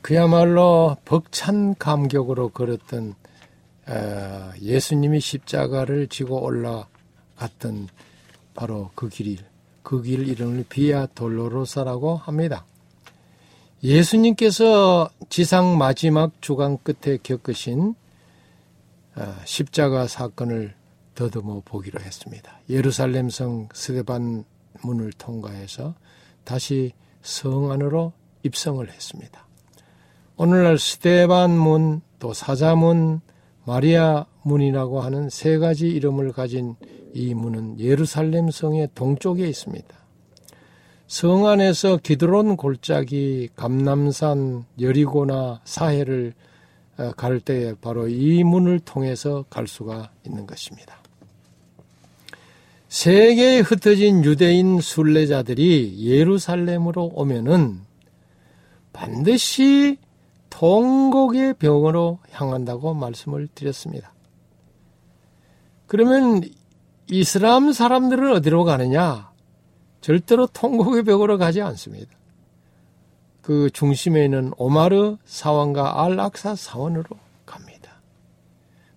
그야말로 0.00 0.96
벅찬 1.04 1.74
감격으로 1.78 2.50
걸었던 2.50 3.10
어, 3.10 3.14
예수님이 4.60 5.20
십자가를 5.20 6.08
지고 6.08 6.42
올라갔던 6.42 7.88
바로 8.54 8.90
그 8.94 9.08
길이 9.08 9.38
그 9.88 10.02
길 10.02 10.28
이름을 10.28 10.66
비아 10.68 11.06
돌로로사라고 11.06 12.16
합니다. 12.16 12.66
예수님께서 13.82 15.08
지상 15.30 15.78
마지막 15.78 16.42
주간 16.42 16.76
끝에 16.82 17.16
겪으신 17.22 17.94
어, 19.16 19.34
십자가 19.46 20.06
사건을 20.06 20.74
더듬어 21.14 21.62
보기로 21.64 22.00
했습니다. 22.00 22.60
예루살렘 22.68 23.30
성 23.30 23.70
스데반 23.72 24.44
문을 24.82 25.12
통과해서 25.12 25.94
다시 26.44 26.92
성 27.22 27.70
안으로 27.70 28.12
입성을 28.42 28.86
했습니다. 28.86 29.46
오늘날 30.36 30.78
스데반 30.78 31.58
문, 31.58 32.02
또 32.18 32.34
사자문, 32.34 33.22
마리아 33.68 34.24
문이라고 34.44 35.02
하는 35.02 35.28
세 35.28 35.58
가지 35.58 35.88
이름을 35.88 36.32
가진 36.32 36.74
이 37.12 37.34
문은 37.34 37.78
예루살렘 37.78 38.50
성의 38.50 38.88
동쪽에 38.94 39.46
있습니다. 39.46 39.86
성 41.06 41.46
안에서 41.46 41.98
기드론 41.98 42.56
골짜기, 42.56 43.50
감남산, 43.56 44.64
여리고나 44.80 45.60
사해를 45.64 46.32
어, 46.96 47.12
갈 47.14 47.40
때에 47.40 47.74
바로 47.78 48.08
이 48.08 48.42
문을 48.42 48.80
통해서 48.80 49.44
갈 49.50 49.66
수가 49.66 50.12
있는 50.24 50.46
것입니다. 50.46 51.02
세계에 52.88 53.60
흩어진 53.60 54.24
유대인 54.24 54.80
순례자들이 54.80 56.06
예루살렘으로 56.06 57.12
오면은 57.14 57.80
반드시 58.94 59.98
통곡의 60.50 61.54
병으로 61.54 62.18
향한다고 62.30 62.94
말씀을 62.94 63.48
드렸습니다. 63.54 64.12
그러면 65.86 66.42
이슬람 67.10 67.72
사람들은 67.72 68.32
어디로 68.36 68.64
가느냐? 68.64 69.30
절대로 70.00 70.46
통곡의 70.46 71.02
벽으로 71.04 71.38
가지 71.38 71.62
않습니다. 71.62 72.10
그 73.40 73.70
중심에 73.70 74.24
있는 74.24 74.52
오마르 74.58 75.16
사원과 75.24 76.04
알락사 76.04 76.54
사원으로 76.54 77.06
갑니다. 77.46 78.02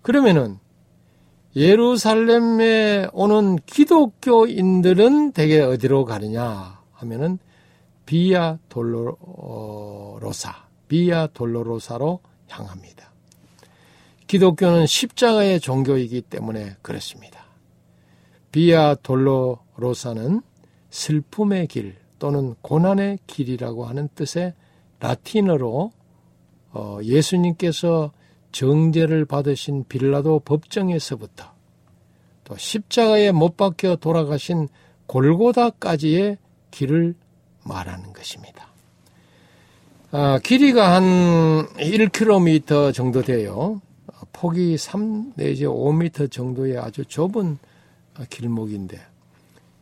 그러면은 0.02 0.58
예루살렘에 1.56 3.08
오는 3.12 3.56
기독교인들은 3.66 5.32
대개 5.32 5.60
어디로 5.60 6.04
가느냐 6.04 6.80
하면은 6.92 7.38
비아 8.04 8.58
돌로로사 8.68 10.54
비아 10.92 11.26
돌로로사로 11.26 12.20
향합니다. 12.50 13.14
기독교는 14.26 14.84
십자가의 14.84 15.58
종교이기 15.58 16.20
때문에 16.20 16.76
그렇습니다. 16.82 17.46
비아 18.50 18.94
돌로로사는 18.96 20.42
슬픔의 20.90 21.68
길 21.68 21.96
또는 22.18 22.54
고난의 22.60 23.20
길이라고 23.26 23.86
하는 23.86 24.10
뜻의 24.14 24.52
라틴어로 25.00 25.92
어, 26.74 26.98
예수님께서 27.02 28.12
정죄를 28.52 29.24
받으신 29.24 29.86
빌라도 29.88 30.40
법정에서부터 30.40 31.54
또 32.44 32.54
십자가에 32.58 33.32
못 33.32 33.56
박혀 33.56 33.96
돌아가신 33.96 34.68
골고다까지의 35.06 36.36
길을 36.70 37.14
말하는 37.64 38.12
것입니다. 38.12 38.71
아, 40.14 40.38
길이가 40.40 40.94
한 40.94 41.66
1km 41.78 42.92
정도 42.92 43.22
돼요. 43.22 43.80
폭이 44.34 44.76
3 44.76 45.32
내지 45.36 45.64
5m 45.64 46.30
정도의 46.30 46.76
아주 46.76 47.06
좁은 47.06 47.56
길목인데 48.28 49.00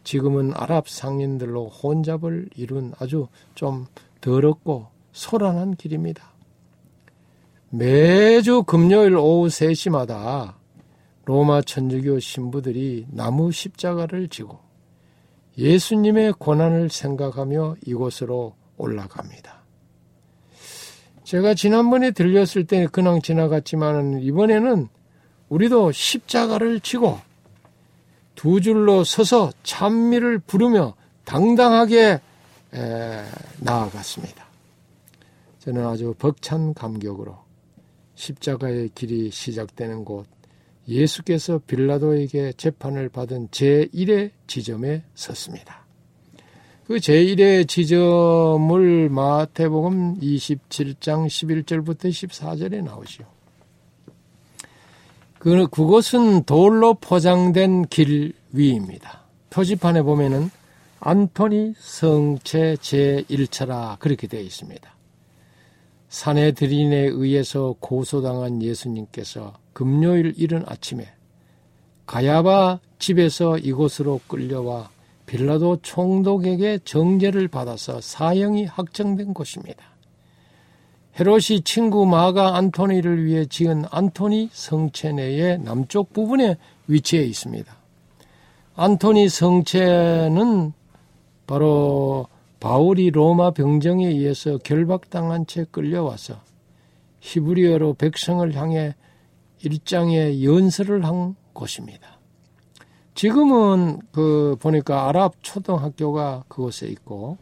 지금은 0.04 0.52
아랍 0.54 0.88
상인들로 0.88 1.66
혼잡을 1.66 2.48
이룬 2.54 2.92
아주 3.00 3.26
좀 3.56 3.86
더럽고 4.20 4.86
소란한 5.10 5.74
길입니다. 5.74 6.30
매주 7.70 8.62
금요일 8.62 9.16
오후 9.16 9.48
3시마다 9.48 10.54
로마 11.24 11.60
천주교 11.60 12.20
신부들이 12.20 13.06
나무 13.10 13.50
십자가를 13.50 14.28
지고 14.28 14.60
예수님의 15.58 16.34
고난을 16.34 16.88
생각하며 16.88 17.78
이곳으로 17.84 18.54
올라갑니다. 18.76 19.59
제가 21.30 21.54
지난번에 21.54 22.10
들렸을 22.10 22.66
때 22.66 22.88
그냥 22.90 23.22
지나갔지만 23.22 24.20
이번에는 24.20 24.88
우리도 25.48 25.92
십자가를 25.92 26.80
지고 26.80 27.20
두 28.34 28.60
줄로 28.60 29.04
서서 29.04 29.52
찬미를 29.62 30.40
부르며 30.40 30.96
당당하게 31.24 32.18
나아갔습니다. 33.60 34.44
저는 35.60 35.86
아주 35.86 36.16
벅찬 36.18 36.74
감격으로 36.74 37.38
십자가의 38.16 38.90
길이 38.96 39.30
시작되는 39.30 40.04
곳 40.04 40.26
예수께서 40.88 41.60
빌라도에게 41.64 42.54
재판을 42.56 43.08
받은 43.08 43.50
제1의 43.50 44.32
지점에 44.48 45.04
섰습니다. 45.14 45.79
그 46.90 46.96
제1의 46.96 47.68
지점을 47.68 49.10
마태복음 49.10 50.18
27장 50.18 51.28
11절부터 51.28 52.06
14절에 52.10 52.82
나오시오. 52.82 53.26
그, 55.38 55.68
그곳은 55.68 56.42
돌로 56.42 56.94
포장된 56.94 57.86
길 57.86 58.32
위입니다. 58.50 59.22
표지판에 59.50 60.02
보면은 60.02 60.50
안토니 60.98 61.74
성체 61.78 62.78
제1차라 62.80 63.96
그렇게 64.00 64.26
되어 64.26 64.40
있습니다. 64.40 64.92
사내들인에 66.08 66.96
의해서 66.96 67.76
고소당한 67.78 68.64
예수님께서 68.64 69.52
금요일 69.72 70.34
이른 70.36 70.64
아침에 70.66 71.06
가야바 72.06 72.80
집에서 72.98 73.58
이곳으로 73.58 74.20
끌려와 74.26 74.90
빌라도 75.30 75.78
총독에게 75.80 76.80
정죄를 76.84 77.46
받아서 77.46 78.00
사형이 78.00 78.64
확정된 78.64 79.32
곳입니다. 79.32 79.84
헤롯이 81.20 81.60
친구 81.64 82.04
마가 82.04 82.56
안토니를 82.56 83.24
위해 83.24 83.46
지은 83.46 83.84
안토니 83.92 84.50
성체 84.52 85.12
내의 85.12 85.60
남쪽 85.60 86.12
부분에 86.12 86.56
위치해 86.88 87.22
있습니다. 87.22 87.72
안토니 88.74 89.28
성체는 89.28 90.72
바로 91.46 92.26
바울이 92.58 93.10
로마 93.10 93.52
병정에 93.52 94.08
의해서 94.08 94.58
결박당한 94.58 95.46
채 95.46 95.64
끌려와서 95.70 96.40
히브리어로 97.20 97.94
백성을 97.94 98.52
향해 98.56 98.96
일장의 99.62 100.44
연설을 100.44 101.04
한 101.04 101.36
곳입니다. 101.52 102.19
지금은 103.14 104.00
그 104.12 104.56
보니까 104.60 105.08
아랍 105.08 105.34
초등학교가 105.42 106.44
그곳에 106.48 106.86
있고 106.88 107.38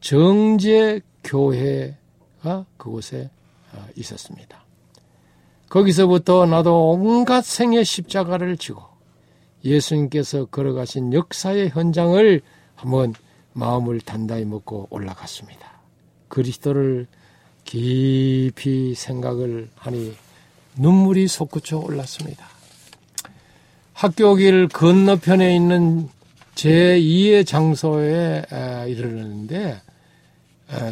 정제 0.00 1.00
교회가 1.24 2.66
그곳에 2.76 3.30
어, 3.72 3.86
있었습니다. 3.96 4.64
거기서부터 5.68 6.46
나도 6.46 6.90
온갖 6.90 7.44
생의 7.44 7.84
십자가를 7.84 8.56
지고 8.56 8.82
예수님께서 9.64 10.46
걸어가신 10.46 11.12
역사의 11.12 11.70
현장을 11.70 12.40
한번 12.74 13.14
마음을 13.52 14.00
단단히 14.00 14.44
먹고 14.44 14.88
올라갔습니다. 14.90 15.80
그리스도를 16.28 17.06
깊이 17.64 18.94
생각을 18.94 19.68
하니 19.76 20.14
눈물이 20.76 21.28
솟구쳐 21.28 21.78
올랐습니다. 21.78 22.59
학교 24.00 24.34
길 24.34 24.66
건너편에 24.66 25.54
있는 25.54 26.08
제2의 26.54 27.46
장소에 27.46 28.46
이르렀는데 28.88 29.76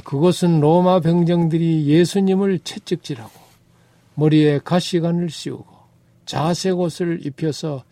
그곳은 0.04 0.60
로마 0.60 1.00
병정들이 1.00 1.86
예수님을 1.86 2.58
채찍질하고 2.58 3.30
머리에 4.14 4.58
가시관을 4.58 5.30
씌우고 5.30 5.64
자색 6.26 6.78
옷을 6.78 7.24
입혀서 7.24 7.82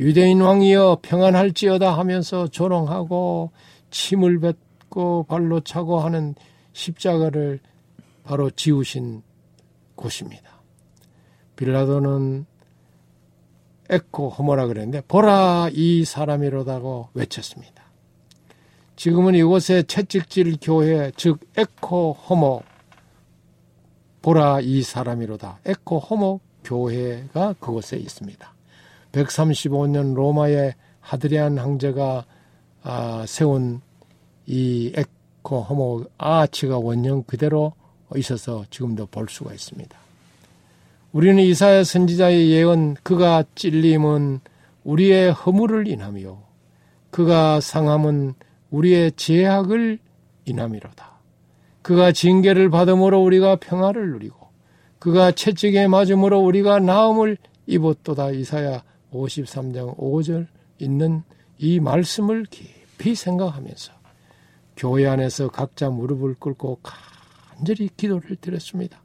유대인 0.00 0.40
왕이여 0.40 0.98
평안할지어다 1.00 1.96
하면서 1.96 2.48
조롱하고 2.48 3.52
침을 3.92 4.40
뱉고 4.40 5.26
발로 5.28 5.60
차고 5.60 6.00
하는 6.00 6.34
십자가를 6.72 7.60
바로 8.24 8.50
지우신 8.50 9.22
곳입니다. 9.94 10.60
빌라도는 11.54 12.46
Ecce 13.90 14.28
Homo라 14.28 14.66
그랬는데 14.66 15.02
보라 15.06 15.70
이 15.72 16.04
사람이로다고 16.04 17.10
외쳤습니다. 17.14 17.84
지금은 18.96 19.34
이곳에 19.34 19.82
채찍질 19.82 20.58
교회 20.60 21.12
즉 21.16 21.40
Ecce 21.56 22.12
Homo 22.12 22.62
보라 24.22 24.60
이 24.60 24.82
사람이로다 24.82 25.60
Ecce 25.64 25.98
Homo 25.98 26.40
교회가 26.64 27.54
그곳에 27.60 27.96
있습니다. 27.96 28.54
135년 29.12 30.14
로마의 30.14 30.74
하드리안 31.00 31.58
황제가 31.58 32.24
아, 32.82 33.24
세운 33.26 33.80
이 34.46 34.92
Ecce 34.94 35.62
Homo 35.62 36.06
아치가 36.18 36.78
원형 36.78 37.24
그대로 37.24 37.72
있어서 38.16 38.64
지금도 38.70 39.06
볼 39.06 39.28
수가 39.28 39.52
있습니다. 39.52 40.05
우리는 41.12 41.42
이사야 41.42 41.84
선지자의 41.84 42.50
예언 42.50 42.94
그가 43.02 43.44
찔림은 43.54 44.40
우리의 44.84 45.32
허물을 45.32 45.88
인하며 45.88 46.42
그가 47.10 47.60
상함은 47.60 48.34
우리의 48.70 49.12
제약을 49.12 49.98
인함이로다. 50.44 51.16
그가 51.82 52.12
징계를 52.12 52.68
받음으로 52.68 53.22
우리가 53.22 53.56
평화를 53.56 54.10
누리고 54.10 54.48
그가 54.98 55.30
채찍에 55.30 55.86
맞음으로 55.86 56.40
우리가 56.40 56.80
나음을 56.80 57.38
입었도다. 57.66 58.30
이사야 58.30 58.82
53장 59.12 59.96
5절 59.96 60.46
있는 60.78 61.22
이 61.58 61.80
말씀을 61.80 62.44
깊이 62.50 63.14
생각하면서 63.14 63.92
교회 64.76 65.06
안에서 65.06 65.48
각자 65.48 65.88
무릎을 65.88 66.34
꿇고 66.34 66.80
간절히 66.82 67.88
기도를 67.96 68.36
드렸습니다. 68.36 69.00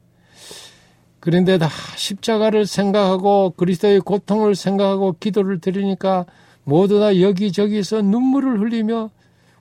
그런데 1.22 1.56
다 1.56 1.68
십자가를 1.96 2.66
생각하고 2.66 3.50
그리스도의 3.50 4.00
고통을 4.00 4.56
생각하고 4.56 5.14
기도를 5.20 5.60
드리니까 5.60 6.26
모두 6.64 6.98
다 6.98 7.20
여기저기서 7.20 8.02
눈물을 8.02 8.58
흘리며 8.58 9.08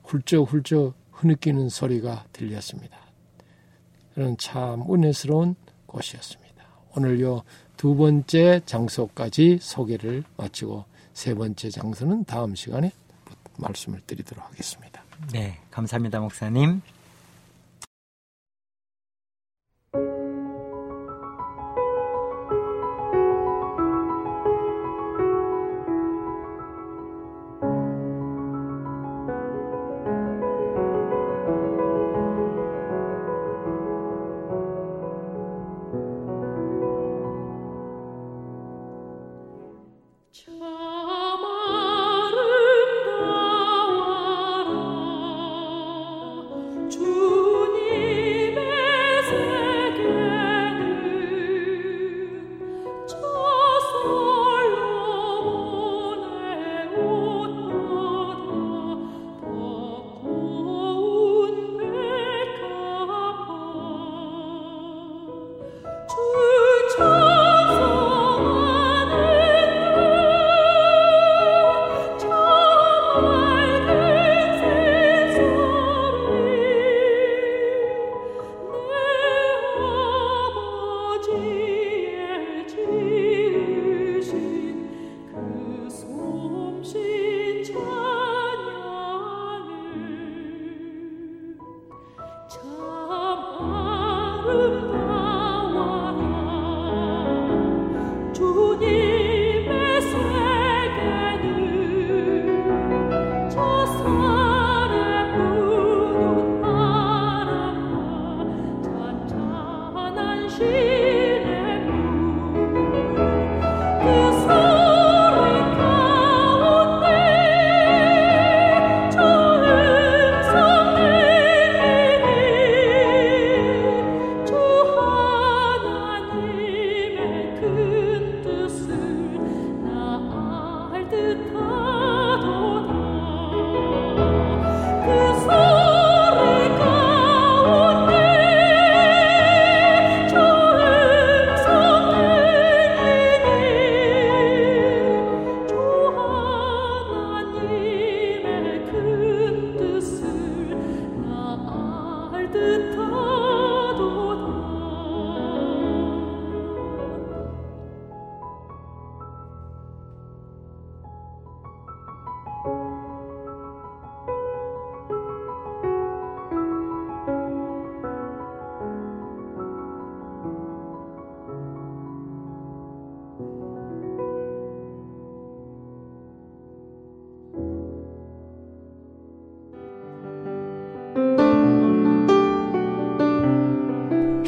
훌쩍훌쩍 0.04 0.96
흐느끼는 1.12 1.70
소리가 1.70 2.26
들렸습니다. 2.34 2.98
그런 4.16 4.38
참 4.40 4.92
은혜스러운 4.92 5.54
곳이었습니다. 5.86 6.66
오늘요 6.96 7.44
두 7.78 7.96
번째 7.96 8.62
장소까지 8.66 9.60
소개를 9.62 10.24
마치고 10.38 10.86
세 11.14 11.36
번째 11.36 11.70
장소는 11.70 12.26
다음 12.26 12.56
시간에 12.56 12.92
말씀을 13.58 14.02
드리도록 14.08 14.44
하겠습니다. 14.44 15.04
네, 15.32 15.60
감사합니다, 15.70 16.22
목사님. 16.22 16.82